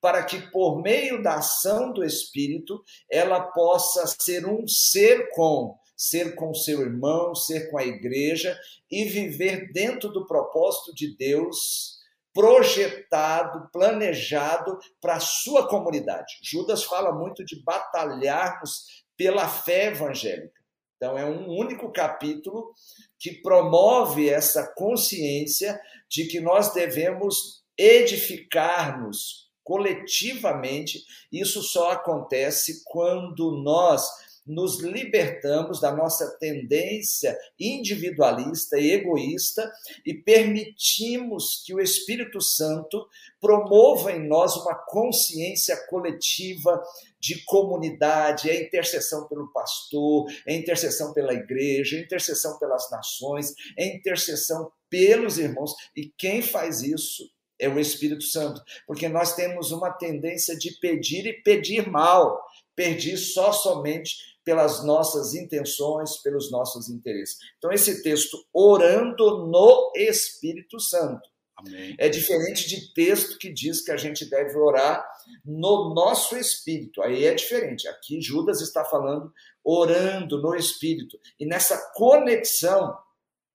[0.00, 6.34] para que por meio da ação do Espírito ela possa ser um ser com ser
[6.34, 8.58] com seu irmão, ser com a igreja
[8.90, 11.94] e viver dentro do propósito de Deus
[12.32, 16.34] projetado, planejado para a sua comunidade.
[16.42, 20.64] Judas fala muito de batalharmos pela fé evangélica.
[20.96, 22.72] Então, é um único capítulo
[23.18, 31.04] que promove essa consciência de que nós devemos edificar-nos coletivamente.
[31.30, 34.02] Isso só acontece quando nós
[34.46, 39.72] nos libertamos da nossa tendência individualista e egoísta
[40.04, 43.08] e permitimos que o Espírito Santo
[43.40, 46.82] promova em nós uma consciência coletiva
[47.18, 53.86] de comunidade, é intercessão pelo pastor, é intercessão pela igreja, é intercessão pelas nações, é
[53.86, 55.72] intercessão pelos irmãos.
[55.96, 61.26] E quem faz isso é o Espírito Santo, porque nós temos uma tendência de pedir
[61.26, 62.44] e pedir mal,
[62.76, 67.38] pedir só somente pelas nossas intenções, pelos nossos interesses.
[67.58, 71.28] Então, esse texto, orando no Espírito Santo.
[71.56, 71.94] Amém.
[71.98, 75.06] É diferente de texto que diz que a gente deve orar
[75.44, 77.00] no nosso espírito.
[77.00, 77.86] Aí é diferente.
[77.88, 81.18] Aqui Judas está falando orando no espírito.
[81.38, 82.98] E nessa conexão,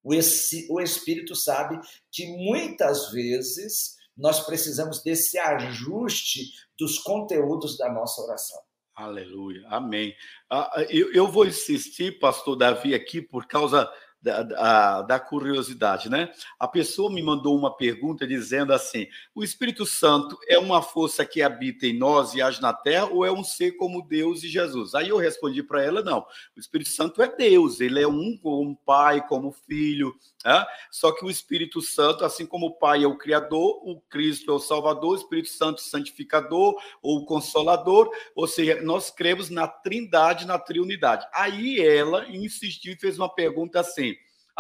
[0.02, 1.80] o espírito sabe
[2.12, 6.46] que muitas vezes nós precisamos desse ajuste
[6.78, 8.60] dos conteúdos da nossa oração.
[9.00, 10.14] Aleluia, amém.
[10.50, 13.90] Ah, eu vou insistir, pastor Davi, aqui por causa
[14.22, 16.30] da, da, da, curiosidade, né?
[16.60, 21.42] A pessoa me mandou uma pergunta dizendo assim: o Espírito Santo é uma força que
[21.42, 24.94] habita em nós e age na terra, ou é um ser como Deus e Jesus?
[24.94, 28.76] Aí eu respondi para ela: não, o Espírito Santo é Deus, ele é um como
[28.86, 30.66] pai, como filho, né?
[30.92, 34.54] só que o Espírito Santo, assim como o Pai é o Criador, o Cristo é
[34.54, 40.60] o Salvador, o Espírito Santo santificador ou consolador, ou seja, nós cremos na trindade, na
[40.60, 41.26] triunidade.
[41.34, 44.09] Aí ela insistiu e fez uma pergunta assim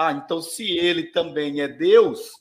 [0.01, 2.31] ah, então se ele também é Deus,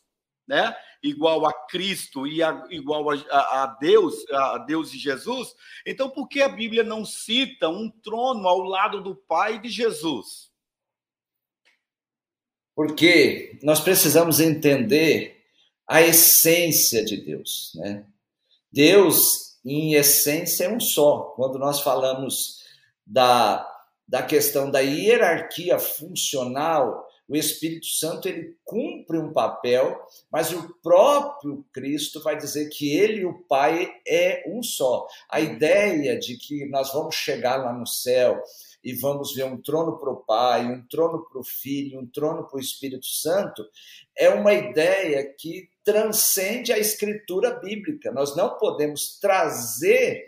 [0.47, 0.77] né?
[1.03, 6.09] Igual a Cristo e a, igual a, a, a, Deus, a Deus e Jesus, então
[6.09, 10.53] por que a Bíblia não cita um trono ao lado do Pai de Jesus?
[12.77, 15.44] Porque nós precisamos entender
[15.85, 18.07] a essência de Deus, né?
[18.71, 21.33] Deus, em essência, é um só.
[21.35, 22.62] Quando nós falamos
[23.05, 23.68] da,
[24.07, 30.01] da questão da hierarquia funcional o Espírito Santo ele cumpre um papel,
[30.33, 35.07] mas o próprio Cristo vai dizer que ele e o Pai é um só.
[35.29, 38.43] A ideia de que nós vamos chegar lá no céu
[38.83, 42.49] e vamos ver um trono para o Pai, um trono para o Filho, um trono
[42.49, 43.62] para o Espírito Santo,
[44.17, 48.11] é uma ideia que transcende a escritura bíblica.
[48.11, 50.25] Nós não podemos trazer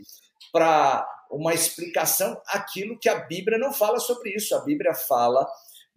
[0.52, 4.54] para uma explicação aquilo que a Bíblia não fala sobre isso.
[4.54, 5.46] A Bíblia fala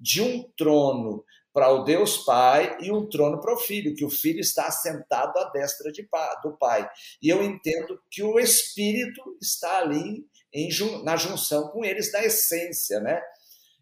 [0.04, 4.10] de um trono para o Deus Pai e um trono para o Filho, que o
[4.10, 6.08] Filho está sentado à destra de,
[6.44, 6.90] do Pai.
[7.22, 10.70] E eu entendo que o Espírito está ali em,
[11.04, 13.22] na junção com eles da essência, né?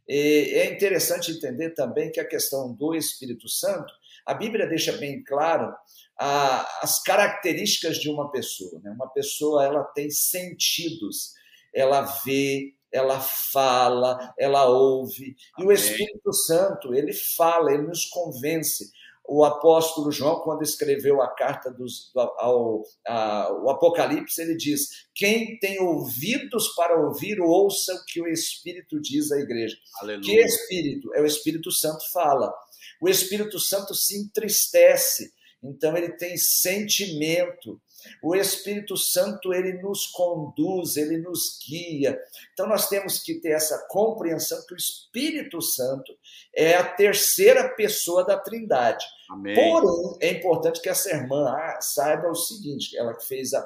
[0.07, 3.93] E é interessante entender também que a questão do Espírito Santo,
[4.25, 5.73] a Bíblia deixa bem claro
[6.19, 8.79] a, as características de uma pessoa.
[8.83, 8.91] Né?
[8.91, 11.33] Uma pessoa ela tem sentidos,
[11.73, 15.35] ela vê, ela fala, ela ouve.
[15.55, 15.59] Amém.
[15.59, 18.91] E o Espírito Santo, ele fala, ele nos convence.
[19.23, 25.79] O apóstolo João, quando escreveu a carta dos, ao, ao Apocalipse, ele diz: Quem tem
[25.79, 29.77] ouvidos para ouvir, ouça o que o Espírito diz à igreja.
[30.01, 30.25] Aleluia.
[30.25, 31.13] Que Espírito?
[31.13, 32.51] É o Espírito Santo fala.
[32.99, 35.31] O Espírito Santo se entristece,
[35.63, 37.79] então ele tem sentimento.
[38.21, 42.19] O Espírito Santo, ele nos conduz, ele nos guia.
[42.53, 46.13] Então nós temos que ter essa compreensão que o Espírito Santo
[46.55, 49.05] é a terceira pessoa da Trindade.
[49.29, 49.55] Amém.
[49.55, 53.65] Porém, é importante que essa irmã ah, saiba o seguinte, ela que fez a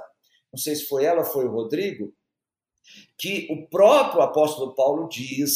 [0.55, 2.13] não sei se foi ela, foi o Rodrigo,
[3.17, 5.51] que o próprio apóstolo Paulo diz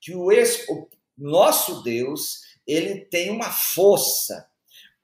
[0.00, 4.48] que o, o nosso Deus, ele tem uma força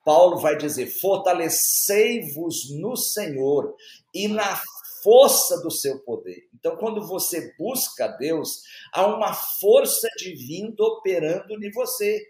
[0.05, 3.75] Paulo vai dizer: fortalecei-vos no Senhor
[4.13, 4.61] e na
[5.03, 6.47] força do seu poder.
[6.53, 8.61] Então, quando você busca Deus,
[8.93, 12.23] há uma força divina operando em você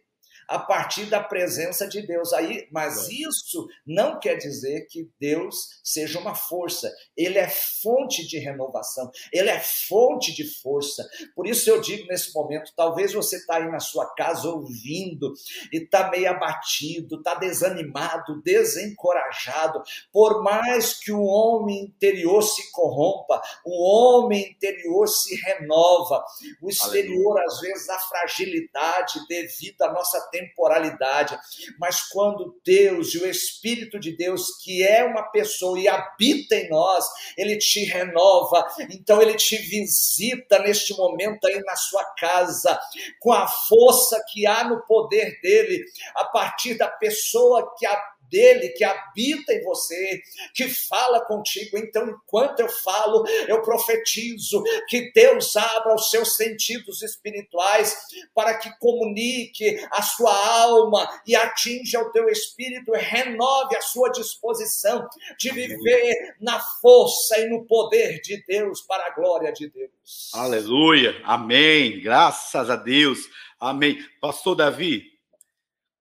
[0.48, 2.34] a partir da presença de Deus.
[2.34, 6.92] Aí, mas isso não quer dizer que Deus seja uma força.
[7.16, 11.08] Ele é fonte de renovação, ele é fonte de força.
[11.36, 15.34] Por isso eu digo nesse momento, talvez você está aí na sua casa ouvindo
[15.72, 19.82] e está meio abatido, está desanimado, desencorajado.
[20.12, 26.24] Por mais que o homem interior se corrompa, o homem interior se renova,
[26.62, 27.46] o exterior Aleluia.
[27.46, 31.38] às vezes a fragilidade devido à nossa temporalidade,
[31.80, 36.70] mas quando Deus e o Espírito de Deus, que é uma pessoa e habita em
[36.70, 37.06] nós,
[37.38, 42.80] ele te renova, então ele te visita neste momento aí na sua casa,
[43.20, 45.84] com a força que há no poder dele,
[46.16, 50.22] a partir da pessoa que habita dele que habita em você,
[50.54, 51.78] que fala contigo.
[51.78, 57.98] Então, enquanto eu falo, eu profetizo que Deus abra os seus sentidos espirituais
[58.34, 65.08] para que comunique a sua alma e atinja o teu espírito, renove a sua disposição
[65.40, 70.32] de viver na força e no poder de Deus para a glória de Deus.
[70.34, 71.22] Aleluia.
[71.24, 72.02] Amém.
[72.02, 73.20] Graças a Deus.
[73.60, 73.98] Amém.
[74.22, 75.15] Pastor Davi,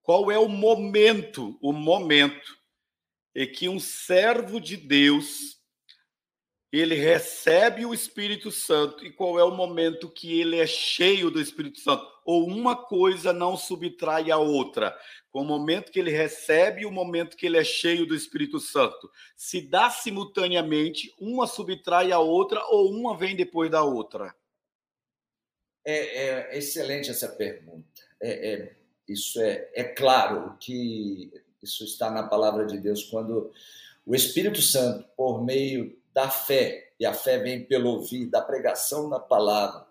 [0.05, 2.55] qual é o momento, o momento
[3.35, 5.59] em que um servo de Deus
[6.71, 11.41] ele recebe o Espírito Santo e qual é o momento que ele é cheio do
[11.41, 12.05] Espírito Santo?
[12.23, 14.95] Ou uma coisa não subtrai a outra?
[15.31, 18.59] Com o momento que ele recebe e o momento que ele é cheio do Espírito
[18.59, 19.09] Santo.
[19.35, 24.35] Se dá simultaneamente, uma subtrai a outra ou uma vem depois da outra?
[25.83, 27.87] É, é excelente essa pergunta.
[28.21, 31.31] É, é, isso é, é claro que
[31.61, 33.03] isso está na palavra de Deus.
[33.03, 33.51] Quando
[34.05, 39.09] o Espírito Santo, por meio da fé, e a fé vem pelo ouvir, da pregação
[39.09, 39.85] na palavra,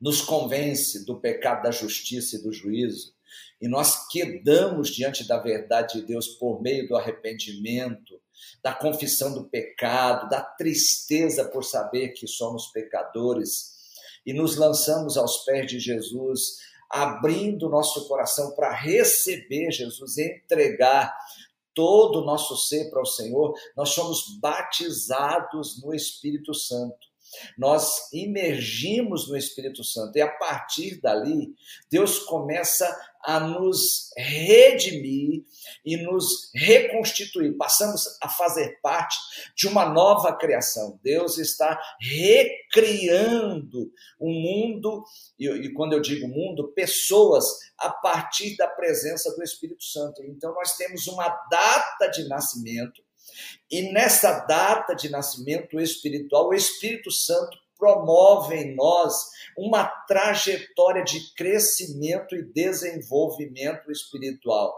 [0.00, 3.14] nos convence do pecado, da justiça e do juízo,
[3.60, 8.20] e nós quedamos diante da verdade de Deus por meio do arrependimento,
[8.62, 13.74] da confissão do pecado, da tristeza por saber que somos pecadores,
[14.26, 16.58] e nos lançamos aos pés de Jesus
[16.90, 21.14] abrindo nosso coração para receber Jesus, entregar
[21.74, 27.13] todo o nosso ser para o Senhor, nós somos batizados no Espírito Santo.
[27.56, 31.54] Nós imergimos no Espírito Santo e a partir dali,
[31.90, 32.86] Deus começa
[33.24, 35.44] a nos redimir
[35.84, 37.56] e nos reconstituir.
[37.56, 39.16] Passamos a fazer parte
[39.56, 41.00] de uma nova criação.
[41.02, 45.04] Deus está recriando o um mundo,
[45.38, 47.44] e, e quando eu digo mundo, pessoas,
[47.78, 50.22] a partir da presença do Espírito Santo.
[50.24, 53.02] Então, nós temos uma data de nascimento.
[53.70, 59.14] E nessa data de nascimento espiritual, o Espírito Santo promove em nós
[59.58, 64.74] uma trajetória de crescimento e desenvolvimento espiritual.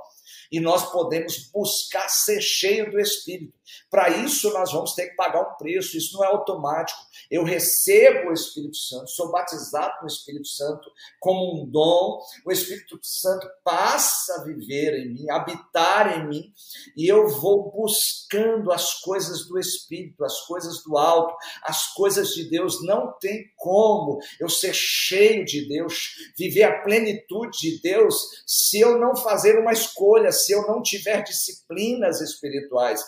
[0.51, 3.57] E nós podemos buscar ser cheio do Espírito.
[3.91, 7.01] Para isso, nós vamos ter que pagar um preço, isso não é automático.
[7.30, 12.99] Eu recebo o Espírito Santo, sou batizado no Espírito Santo como um dom, o Espírito
[13.03, 16.53] Santo passa a viver em mim, habitar em mim,
[16.97, 22.49] e eu vou buscando as coisas do Espírito, as coisas do alto, as coisas de
[22.49, 22.84] Deus.
[22.84, 28.14] Não tem como eu ser cheio de Deus, viver a plenitude de Deus,
[28.47, 33.02] se eu não fazer uma escolha, se eu não tiver disciplinas espirituais.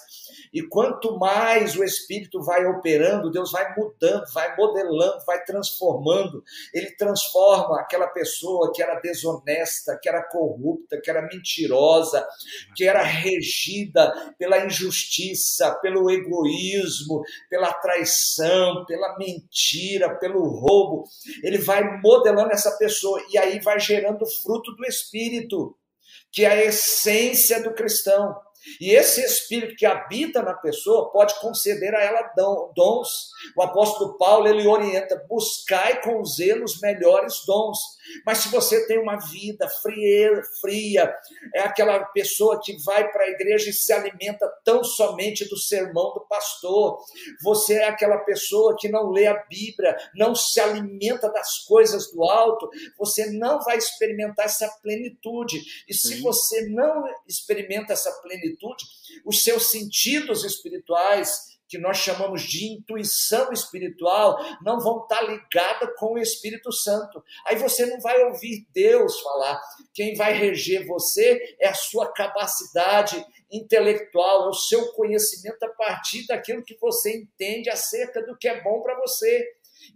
[0.52, 6.42] E quanto mais o Espírito vai operando, Deus vai mudando, vai modelando, vai transformando.
[6.72, 12.26] Ele transforma aquela pessoa que era desonesta, que era corrupta, que era mentirosa,
[12.74, 21.04] que era regida pela injustiça, pelo egoísmo, pela traição, pela mentira, pelo roubo.
[21.42, 25.76] Ele vai modelando essa pessoa e aí vai gerando fruto do Espírito,
[26.32, 28.36] que é a essência do cristão.
[28.80, 32.32] E esse espírito que habita na pessoa pode conceder a ela
[32.74, 33.30] dons.
[33.56, 37.78] O apóstolo Paulo ele orienta: buscai com zelo os melhores dons.
[38.24, 41.14] Mas se você tem uma vida fria, fria,
[41.54, 46.14] é aquela pessoa que vai para a igreja e se alimenta tão somente do sermão
[46.14, 46.98] do pastor.
[47.42, 52.24] Você é aquela pessoa que não lê a Bíblia, não se alimenta das coisas do
[52.24, 52.68] alto.
[52.98, 55.60] Você não vai experimentar essa plenitude.
[55.88, 56.22] E se Sim.
[56.22, 58.47] você não experimenta essa plenitude,
[59.24, 66.14] os seus sentidos espirituais que nós chamamos de intuição espiritual, não vão estar ligadas com
[66.14, 67.22] o Espírito Santo.
[67.46, 69.60] Aí você não vai ouvir Deus falar.
[69.92, 76.26] Quem vai reger você é a sua capacidade intelectual, é o seu conhecimento a partir
[76.26, 79.46] daquilo que você entende acerca do que é bom para você.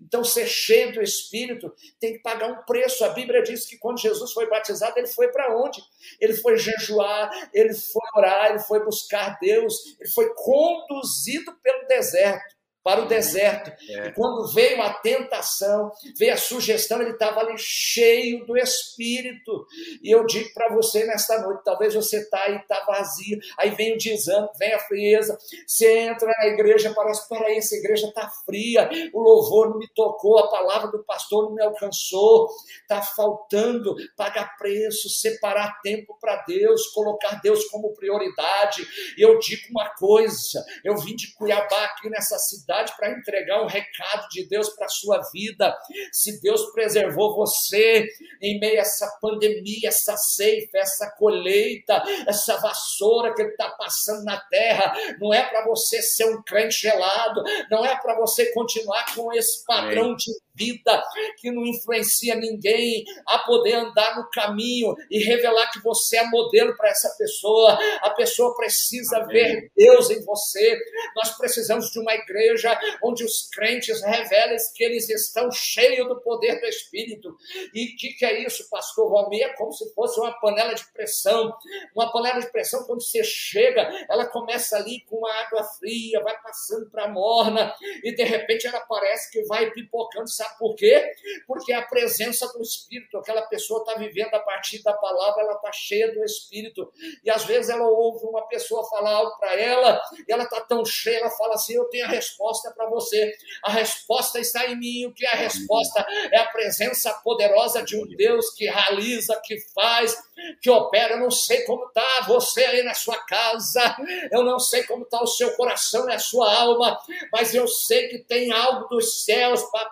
[0.05, 3.05] Então, ser cheio do Espírito tem que pagar um preço.
[3.05, 5.81] A Bíblia diz que quando Jesus foi batizado, ele foi para onde?
[6.21, 12.52] Ele foi jejuar, ele foi orar, ele foi buscar Deus, ele foi conduzido pelo deserto
[12.83, 13.71] para o deserto.
[13.89, 14.09] É.
[14.09, 19.67] E quando veio a tentação, veio a sugestão, ele estava ali cheio do Espírito.
[20.03, 23.95] E eu digo para você nesta noite, talvez você está aí, está vazio, aí vem
[23.95, 28.89] o desânimo, vem a frieza, você entra na igreja, parece, peraí, essa igreja está fria,
[29.13, 32.49] o louvor não me tocou, a palavra do pastor não me alcançou,
[32.81, 38.87] está faltando pagar preço, separar tempo para Deus, colocar Deus como prioridade.
[39.17, 43.67] E eu digo uma coisa, eu vim de Cuiabá aqui nessa cidade, para entregar o
[43.67, 45.77] recado de Deus para a sua vida.
[46.13, 48.09] Se Deus preservou você
[48.41, 54.25] em meio a essa pandemia, essa ceifa, essa colheita, essa vassoura que Ele está passando
[54.25, 59.15] na terra, não é para você ser um crente gelado, não é para você continuar
[59.15, 61.03] com esse padrão de vida
[61.39, 66.77] que não influencia ninguém a poder andar no caminho e revelar que você é modelo
[66.77, 67.79] para essa pessoa.
[68.03, 69.29] A pessoa precisa Amém.
[69.29, 70.79] ver Deus em você.
[71.17, 72.62] Nós precisamos de uma igreja
[73.03, 77.37] onde os crentes revelem que eles estão cheios do poder do Espírito.
[77.73, 79.45] E o que, que é isso, pastor Valmir?
[79.45, 81.57] É como se fosse uma panela de pressão.
[81.95, 86.41] Uma panela de pressão, quando você chega, ela começa ali com uma água fria, vai
[86.43, 91.13] passando para morna, e de repente ela parece que vai pipocando Sabe por quê?
[91.47, 95.71] Porque a presença do Espírito, aquela pessoa está vivendo a partir da palavra, ela está
[95.73, 96.91] cheia do Espírito.
[97.25, 100.85] E às vezes ela ouve uma pessoa falar algo para ela, e ela está tão
[100.85, 103.33] cheia, ela fala assim: Eu tenho a resposta para você.
[103.65, 105.07] A resposta está em mim.
[105.07, 106.05] O que é a resposta?
[106.31, 110.17] É a presença poderosa de um Deus que realiza, que faz,
[110.61, 111.15] que opera.
[111.15, 113.97] Eu não sei como está você aí na sua casa,
[114.31, 116.99] eu não sei como está o seu coração e a sua alma,
[117.33, 119.91] mas eu sei que tem algo dos céus para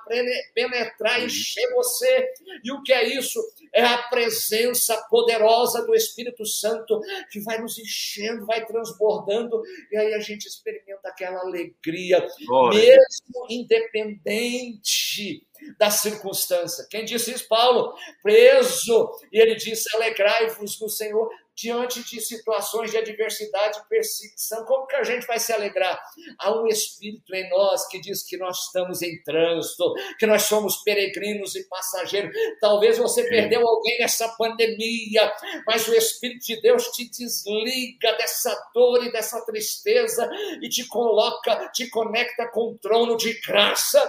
[0.54, 2.28] penetrar, encher você.
[2.64, 3.40] E o que é isso?
[3.72, 7.00] É a presença poderosa do Espírito Santo
[7.30, 12.26] que vai nos enchendo, vai transbordando, e aí a gente experimenta aquela alegria,
[12.72, 15.46] mesmo independente
[15.78, 16.86] da circunstância.
[16.90, 17.46] Quem disse isso?
[17.48, 21.28] Paulo, preso, e ele disse: Alegrai-vos no Senhor
[21.60, 26.00] diante de situações de adversidade e perseguição, como que a gente vai se alegrar?
[26.38, 30.78] Há um Espírito em nós que diz que nós estamos em trânsito, que nós somos
[30.78, 32.34] peregrinos e passageiros.
[32.60, 35.30] Talvez você perdeu alguém nessa pandemia,
[35.66, 40.28] mas o Espírito de Deus te desliga dessa dor e dessa tristeza
[40.62, 44.00] e te coloca, te conecta com o trono de graça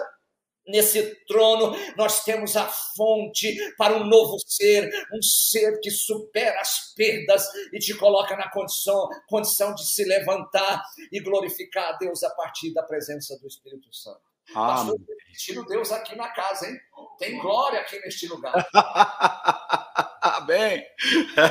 [0.67, 6.93] Nesse trono, nós temos a fonte para um novo ser, um ser que supera as
[6.95, 12.29] perdas e te coloca na condição, condição de se levantar e glorificar a Deus a
[12.31, 14.21] partir da presença do Espírito Santo.
[14.53, 14.99] Ah, Pastor,
[15.31, 16.77] estilo Deus aqui na casa, hein?
[17.17, 18.53] Tem glória aqui neste lugar.
[20.45, 20.85] Bem,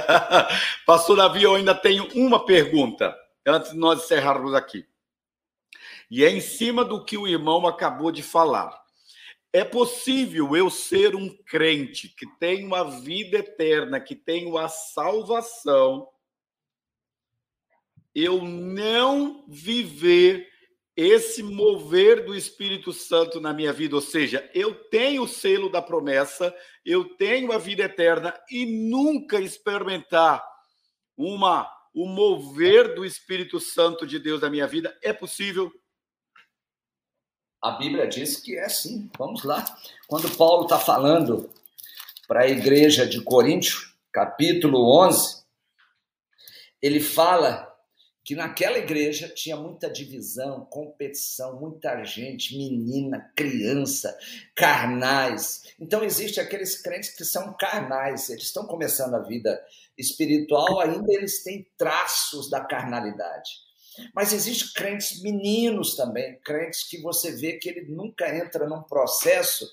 [0.87, 4.87] Pastor Davi, eu ainda tenho uma pergunta antes de nós encerrarmos aqui.
[6.11, 8.80] E é em cima do que o irmão acabou de falar.
[9.53, 16.09] É possível eu ser um crente que tem uma vida eterna, que tenho a salvação,
[18.15, 20.49] eu não viver
[20.97, 25.81] esse mover do Espírito Santo na minha vida, ou seja, eu tenho o selo da
[25.81, 30.45] promessa, eu tenho a vida eterna e nunca experimentar
[31.17, 35.73] uma o mover do Espírito Santo de Deus na minha vida, é possível?
[37.63, 39.11] A Bíblia diz que é sim.
[39.19, 39.65] Vamos lá.
[40.09, 41.51] Quando Paulo está falando
[42.27, 43.79] para a igreja de Coríntio,
[44.11, 45.43] capítulo 11,
[46.81, 47.71] ele fala
[48.25, 54.17] que naquela igreja tinha muita divisão, competição, muita gente, menina, criança,
[54.55, 55.75] carnais.
[55.79, 59.61] Então existe aqueles crentes que são carnais, eles estão começando a vida
[59.99, 63.51] espiritual, ainda eles têm traços da carnalidade.
[64.15, 69.67] Mas existem crentes meninos também, crentes que você vê que ele nunca entra num processo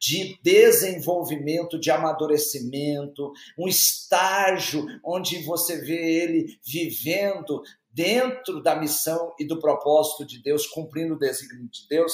[0.00, 9.44] de desenvolvimento, de amadurecimento, um estágio onde você vê ele vivendo dentro da missão e
[9.44, 12.12] do propósito de Deus, cumprindo o desígnio de Deus.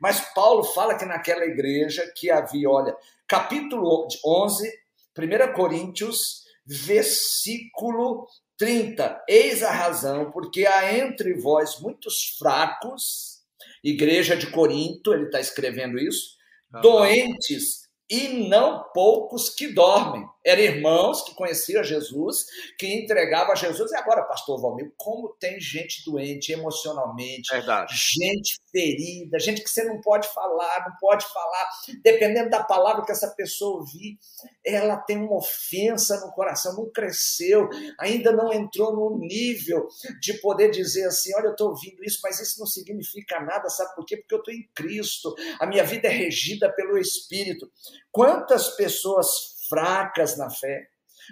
[0.00, 2.96] Mas Paulo fala que naquela igreja que havia, olha,
[3.26, 4.70] capítulo 11,
[5.16, 8.26] 1 Coríntios, versículo
[8.58, 9.24] 30.
[9.28, 13.42] Eis a razão, porque há entre vós muitos fracos,
[13.82, 16.36] igreja de Corinto, ele está escrevendo isso,
[16.82, 20.26] doentes e não poucos que dormem.
[20.44, 22.46] Eram irmãos que conheciam Jesus,
[22.78, 23.90] que entregavam a Jesus.
[23.92, 27.94] E agora, pastor Valmir, como tem gente doente emocionalmente, Verdade.
[27.94, 31.68] gente ferida, gente que você não pode falar, não pode falar,
[32.02, 34.18] dependendo da palavra que essa pessoa ouvir,
[34.64, 37.68] ela tem uma ofensa no coração, não cresceu,
[37.98, 39.88] ainda não entrou no nível
[40.20, 43.94] de poder dizer assim: olha, eu estou ouvindo isso, mas isso não significa nada, sabe
[43.94, 44.16] por quê?
[44.16, 47.70] Porque eu estou em Cristo, a minha vida é regida pelo Espírito.
[48.10, 50.86] Quantas pessoas fracas na fé.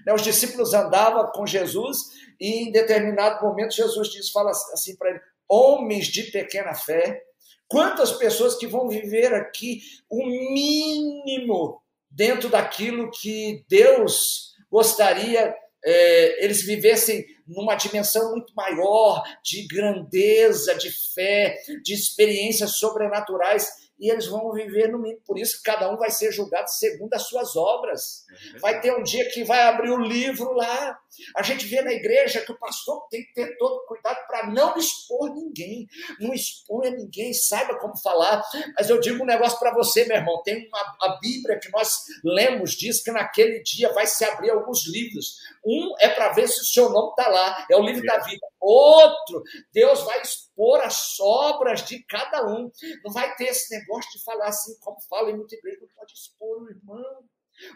[0.05, 1.99] Né, os discípulos andavam com Jesus
[2.41, 7.23] e em determinado momento Jesus diz, fala assim para ele, homens de pequena fé,
[7.69, 9.81] quantas pessoas que vão viver aqui
[10.11, 11.81] o mínimo
[12.11, 20.91] dentro daquilo que Deus gostaria é, eles vivessem numa dimensão muito maior de grandeza, de
[21.13, 23.69] fé, de experiências sobrenaturais
[24.03, 25.23] e eles vão viver no mínimo.
[25.25, 28.25] Por isso que cada um vai ser julgado segundo as suas obras.
[28.53, 30.99] É vai ter um dia que vai abrir o livro lá.
[31.37, 34.77] A gente vê na igreja que o pastor tem que ter todo cuidado para não
[34.77, 35.87] expor ninguém.
[36.19, 38.43] Não exponha ninguém, saiba como falar.
[38.77, 40.43] Mas eu digo um negócio para você, meu irmão.
[40.43, 41.95] Tem uma a Bíblia que nós
[42.25, 45.37] lemos, diz que naquele dia vai se abrir alguns livros.
[45.65, 48.45] Um é para ver se o seu nome está lá, é o livro da vida.
[48.63, 49.43] Outro,
[49.73, 52.71] Deus vai expor as obras de cada um.
[53.05, 56.13] Não vai ter esse negócio de falar assim, como fala em muita igreja, não pode
[56.13, 57.25] expor o irmão.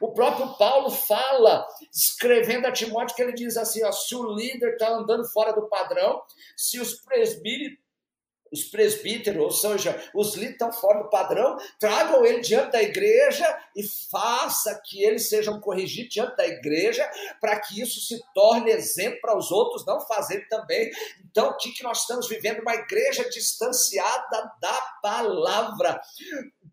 [0.01, 4.73] O próprio Paulo fala, escrevendo a Timóteo, que ele diz assim: ó, se o líder
[4.73, 6.23] está andando fora do padrão,
[6.57, 7.86] se os presbíteros
[8.57, 13.47] os presbíteros, ou seja, os líderes estão fora do padrão, tragam ele diante da igreja
[13.75, 17.09] e faça que eles sejam corrigidos diante da igreja,
[17.41, 20.91] para que isso se torne exemplo para os outros não fazerem também.
[21.25, 22.61] Então, o que, que nós estamos vivendo?
[22.61, 26.01] Uma igreja distanciada da palavra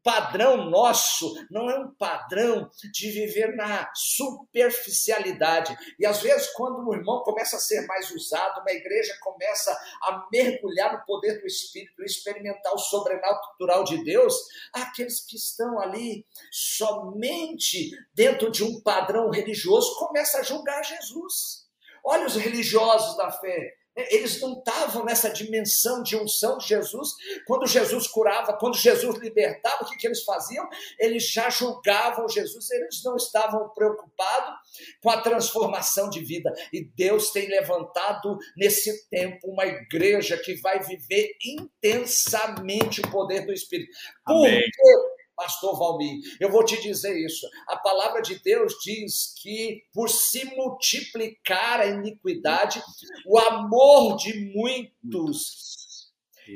[0.03, 5.75] padrão nosso não é um padrão de viver na superficialidade.
[5.97, 9.71] E às vezes, quando o irmão começa a ser mais usado, uma igreja começa
[10.01, 14.34] a mergulhar no poder do Espírito, experimentar o sobrenatural de Deus,
[14.74, 21.63] aqueles que estão ali somente dentro de um padrão religioso começam a julgar Jesus.
[22.05, 27.09] Olha os religiosos da fé eles não estavam nessa dimensão de unção de Jesus.
[27.45, 30.67] Quando Jesus curava, quando Jesus libertava, o que, que eles faziam?
[30.99, 34.55] Eles já julgavam Jesus, eles não estavam preocupados
[35.01, 36.51] com a transformação de vida.
[36.71, 43.53] E Deus tem levantado nesse tempo uma igreja que vai viver intensamente o poder do
[43.53, 43.91] Espírito.
[44.25, 44.61] Amém.
[44.61, 47.47] Porque Pastor Valmir, eu vou te dizer isso.
[47.67, 52.81] A palavra de Deus diz que por se multiplicar a iniquidade,
[53.25, 55.73] o amor de muitos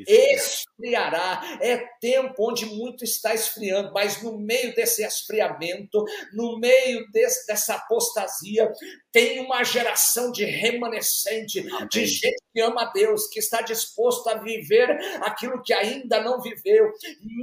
[0.07, 1.59] esfriará.
[1.61, 6.03] É tempo onde muito está esfriando, mas no meio desse esfriamento,
[6.33, 8.71] no meio desse, dessa apostasia,
[9.17, 11.87] tem uma geração de remanescente, Amém.
[11.89, 14.87] de gente que ama a Deus, que está disposto a viver
[15.21, 16.91] aquilo que ainda não viveu,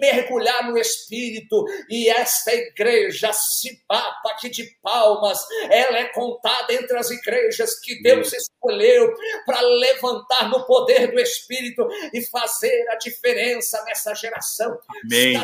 [0.00, 6.96] mergulhar no Espírito, e esta igreja se bata aqui de palmas, ela é contada entre
[6.96, 8.38] as igrejas que Deus Amém.
[8.38, 9.14] escolheu
[9.44, 14.78] para levantar no poder do Espírito e fazer a diferença nessa geração.
[15.04, 15.34] Amém.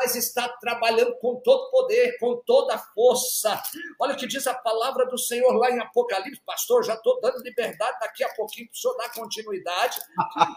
[0.00, 3.60] Satanás está trabalhando com todo poder, com toda força.
[3.98, 7.42] Olha o que diz a palavra do Senhor lá em Apocalipse, pastor, já estou dando
[7.42, 10.00] liberdade daqui a pouquinho para o senhor dar continuidade,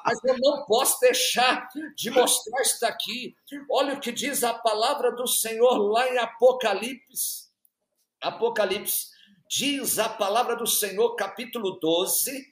[0.06, 3.36] mas eu não posso deixar de mostrar isso daqui.
[3.70, 7.52] Olha o que diz a palavra do Senhor lá em Apocalipse.
[8.22, 9.13] Apocalipse
[9.56, 12.44] Diz a palavra do Senhor, capítulo 12,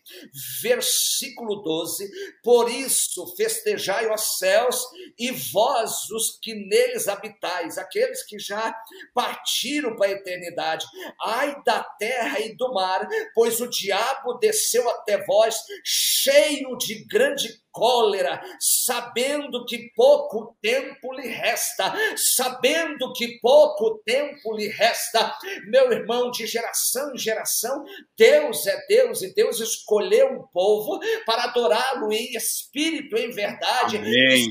[0.61, 2.07] versículo 12:
[2.43, 4.85] Por isso festejai os céus
[5.17, 8.71] e vós, os que neles habitais, aqueles que já
[9.15, 10.85] partiram para a eternidade.
[11.23, 17.59] Ai da terra e do mar, pois o diabo desceu até vós, cheio de grande
[17.71, 25.35] cólera, sabendo que pouco tempo lhe resta, sabendo que pouco tempo lhe resta,
[25.67, 27.83] meu irmão, de geração em geração,
[28.17, 33.97] Deus é Deus e Deus escolheu um povo para adorá-lo em espírito, em verdade.
[33.97, 34.45] Amém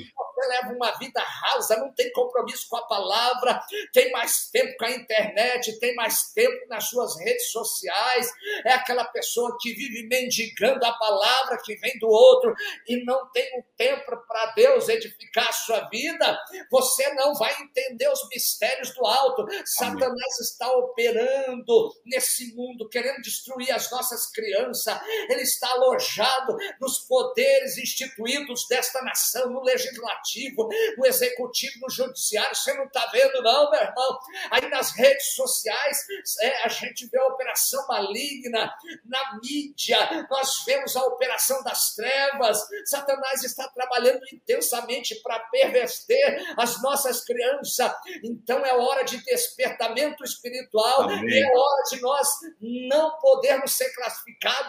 [0.49, 3.61] leva uma vida rasa, não tem compromisso com a palavra,
[3.93, 8.31] tem mais tempo com a internet, tem mais tempo nas suas redes sociais,
[8.65, 12.55] é aquela pessoa que vive mendigando a palavra que vem do outro
[12.89, 16.39] e não tem um tempo para Deus edificar a sua vida,
[16.71, 19.47] você não vai entender os mistérios do alto.
[19.65, 27.79] Satanás está operando nesse mundo, querendo destruir as nossas crianças, ele está alojado nos poderes
[27.79, 30.01] instituídos desta nação, no legislativo,
[30.97, 32.55] no executivo, no judiciário.
[32.55, 34.19] Você não está vendo, não, meu irmão?
[34.51, 36.07] Aí nas redes sociais,
[36.41, 38.73] é, a gente vê a operação maligna,
[39.05, 42.59] na mídia, nós vemos a operação das trevas.
[42.85, 47.93] Satanás está trabalhando intensamente para perverter as nossas crianças.
[48.23, 51.43] Então é hora de despertamento espiritual, Amém.
[51.43, 52.29] é hora de nós
[52.61, 54.61] não podermos ser classificados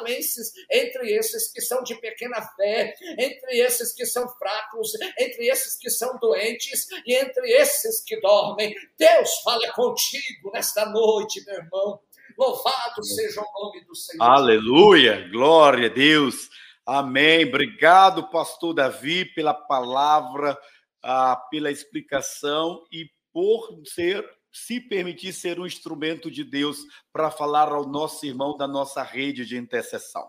[0.70, 5.90] entre esses que são de pequena fé, entre esses que são fracos, entre esses que
[5.90, 8.74] são doentes e entre esses que dormem.
[8.98, 12.00] Deus fala contigo nesta noite, meu irmão.
[12.38, 14.24] Louvado seja o nome do Senhor.
[14.24, 16.50] Aleluia, glória a Deus.
[16.86, 17.46] Amém.
[17.48, 20.58] Obrigado, pastor Davi, pela palavra,
[21.04, 26.80] ah, pela explicação e por ser se permitir ser um instrumento de Deus
[27.14, 30.28] para falar ao nosso irmão da nossa rede de intercessão.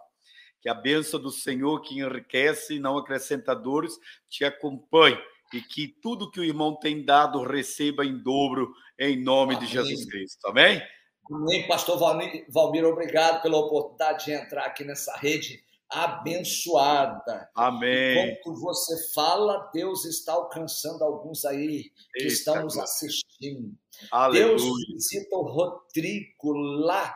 [0.63, 3.99] Que a bênção do Senhor, que enriquece e não acrescenta dores,
[4.31, 5.19] te acompanhe
[5.53, 9.67] e que tudo que o irmão tem dado receba em dobro, em nome Amém.
[9.67, 10.47] de Jesus Cristo.
[10.47, 10.83] Amém?
[11.31, 15.63] Amém, pastor Valmir, Valmir, obrigado pela oportunidade de entrar aqui nessa rede
[15.93, 17.49] abençoada.
[17.55, 18.33] Amém.
[18.33, 21.85] Enquanto você fala, Deus está alcançando alguns aí
[22.15, 23.75] que Eita, estão nos assistindo.
[24.11, 24.57] Aleluia.
[24.57, 24.63] Deus
[24.93, 27.15] visita o Rodrigo lá,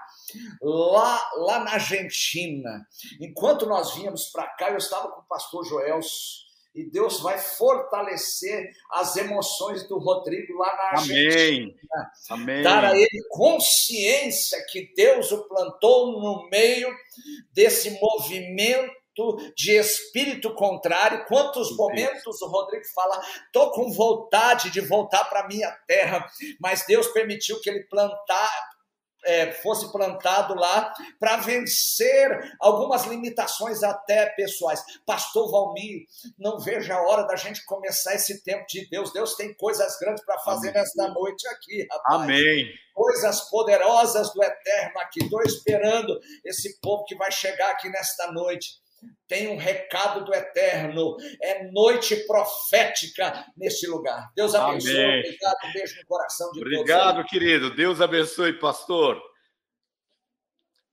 [0.63, 2.87] lá, lá na Argentina.
[3.21, 6.46] Enquanto nós vínhamos para cá, eu estava com o pastor Joelso
[6.77, 11.73] e Deus vai fortalecer as emoções do Rodrigo lá na Argentina.
[12.31, 12.53] Amém.
[12.53, 12.63] Amém.
[12.63, 16.95] Dar a ele consciência que Deus o plantou no meio
[17.51, 18.93] desse movimento
[19.57, 21.25] de espírito contrário.
[21.27, 26.27] Quantos momentos o Rodrigo fala, tô com vontade de voltar para minha terra,
[26.61, 28.76] mas Deus permitiu que ele plantar,
[29.27, 34.83] é, fosse plantado lá para vencer algumas limitações até pessoais.
[35.05, 36.07] Pastor Valmir,
[36.39, 39.13] não veja a hora da gente começar esse tempo de Deus.
[39.13, 40.81] Deus tem coisas grandes para fazer Amém.
[40.81, 42.23] nesta noite aqui, rapaz.
[42.23, 42.67] Amém.
[42.95, 45.23] Coisas poderosas do eterno aqui.
[45.25, 48.86] Estou esperando esse povo que vai chegar aqui nesta noite
[49.29, 51.17] tem um recado do eterno.
[51.43, 54.31] É noite profética nesse lugar.
[54.35, 54.97] Deus abençoe.
[54.97, 55.21] Amém.
[55.21, 55.73] Obrigado.
[55.73, 56.91] Beijo no coração de Obrigado, todos.
[56.91, 57.75] Obrigado, querido.
[57.75, 59.21] Deus abençoe, pastor.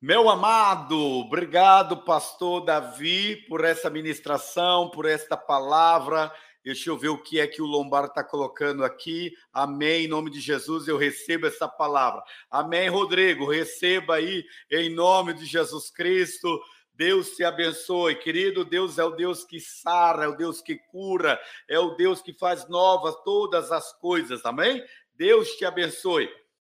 [0.02, 6.30] Meu amado, obrigado, pastor Davi, por essa ministração, por esta palavra.
[6.62, 9.34] Deixa eu ver o que é que o Lombardo está colocando aqui.
[9.52, 10.06] Amém.
[10.06, 12.22] Em nome de Jesus, eu recebo essa palavra.
[12.50, 13.50] Amém, Rodrigo.
[13.50, 16.62] Receba aí, em nome de Jesus Cristo.
[16.96, 18.64] Deus te abençoe, querido.
[18.64, 22.34] Deus é o Deus que sara, é o Deus que cura, é o Deus que
[22.34, 24.46] faz novas todas as coisas.
[24.46, 24.84] Amém?
[25.16, 26.30] Deus te abençoe.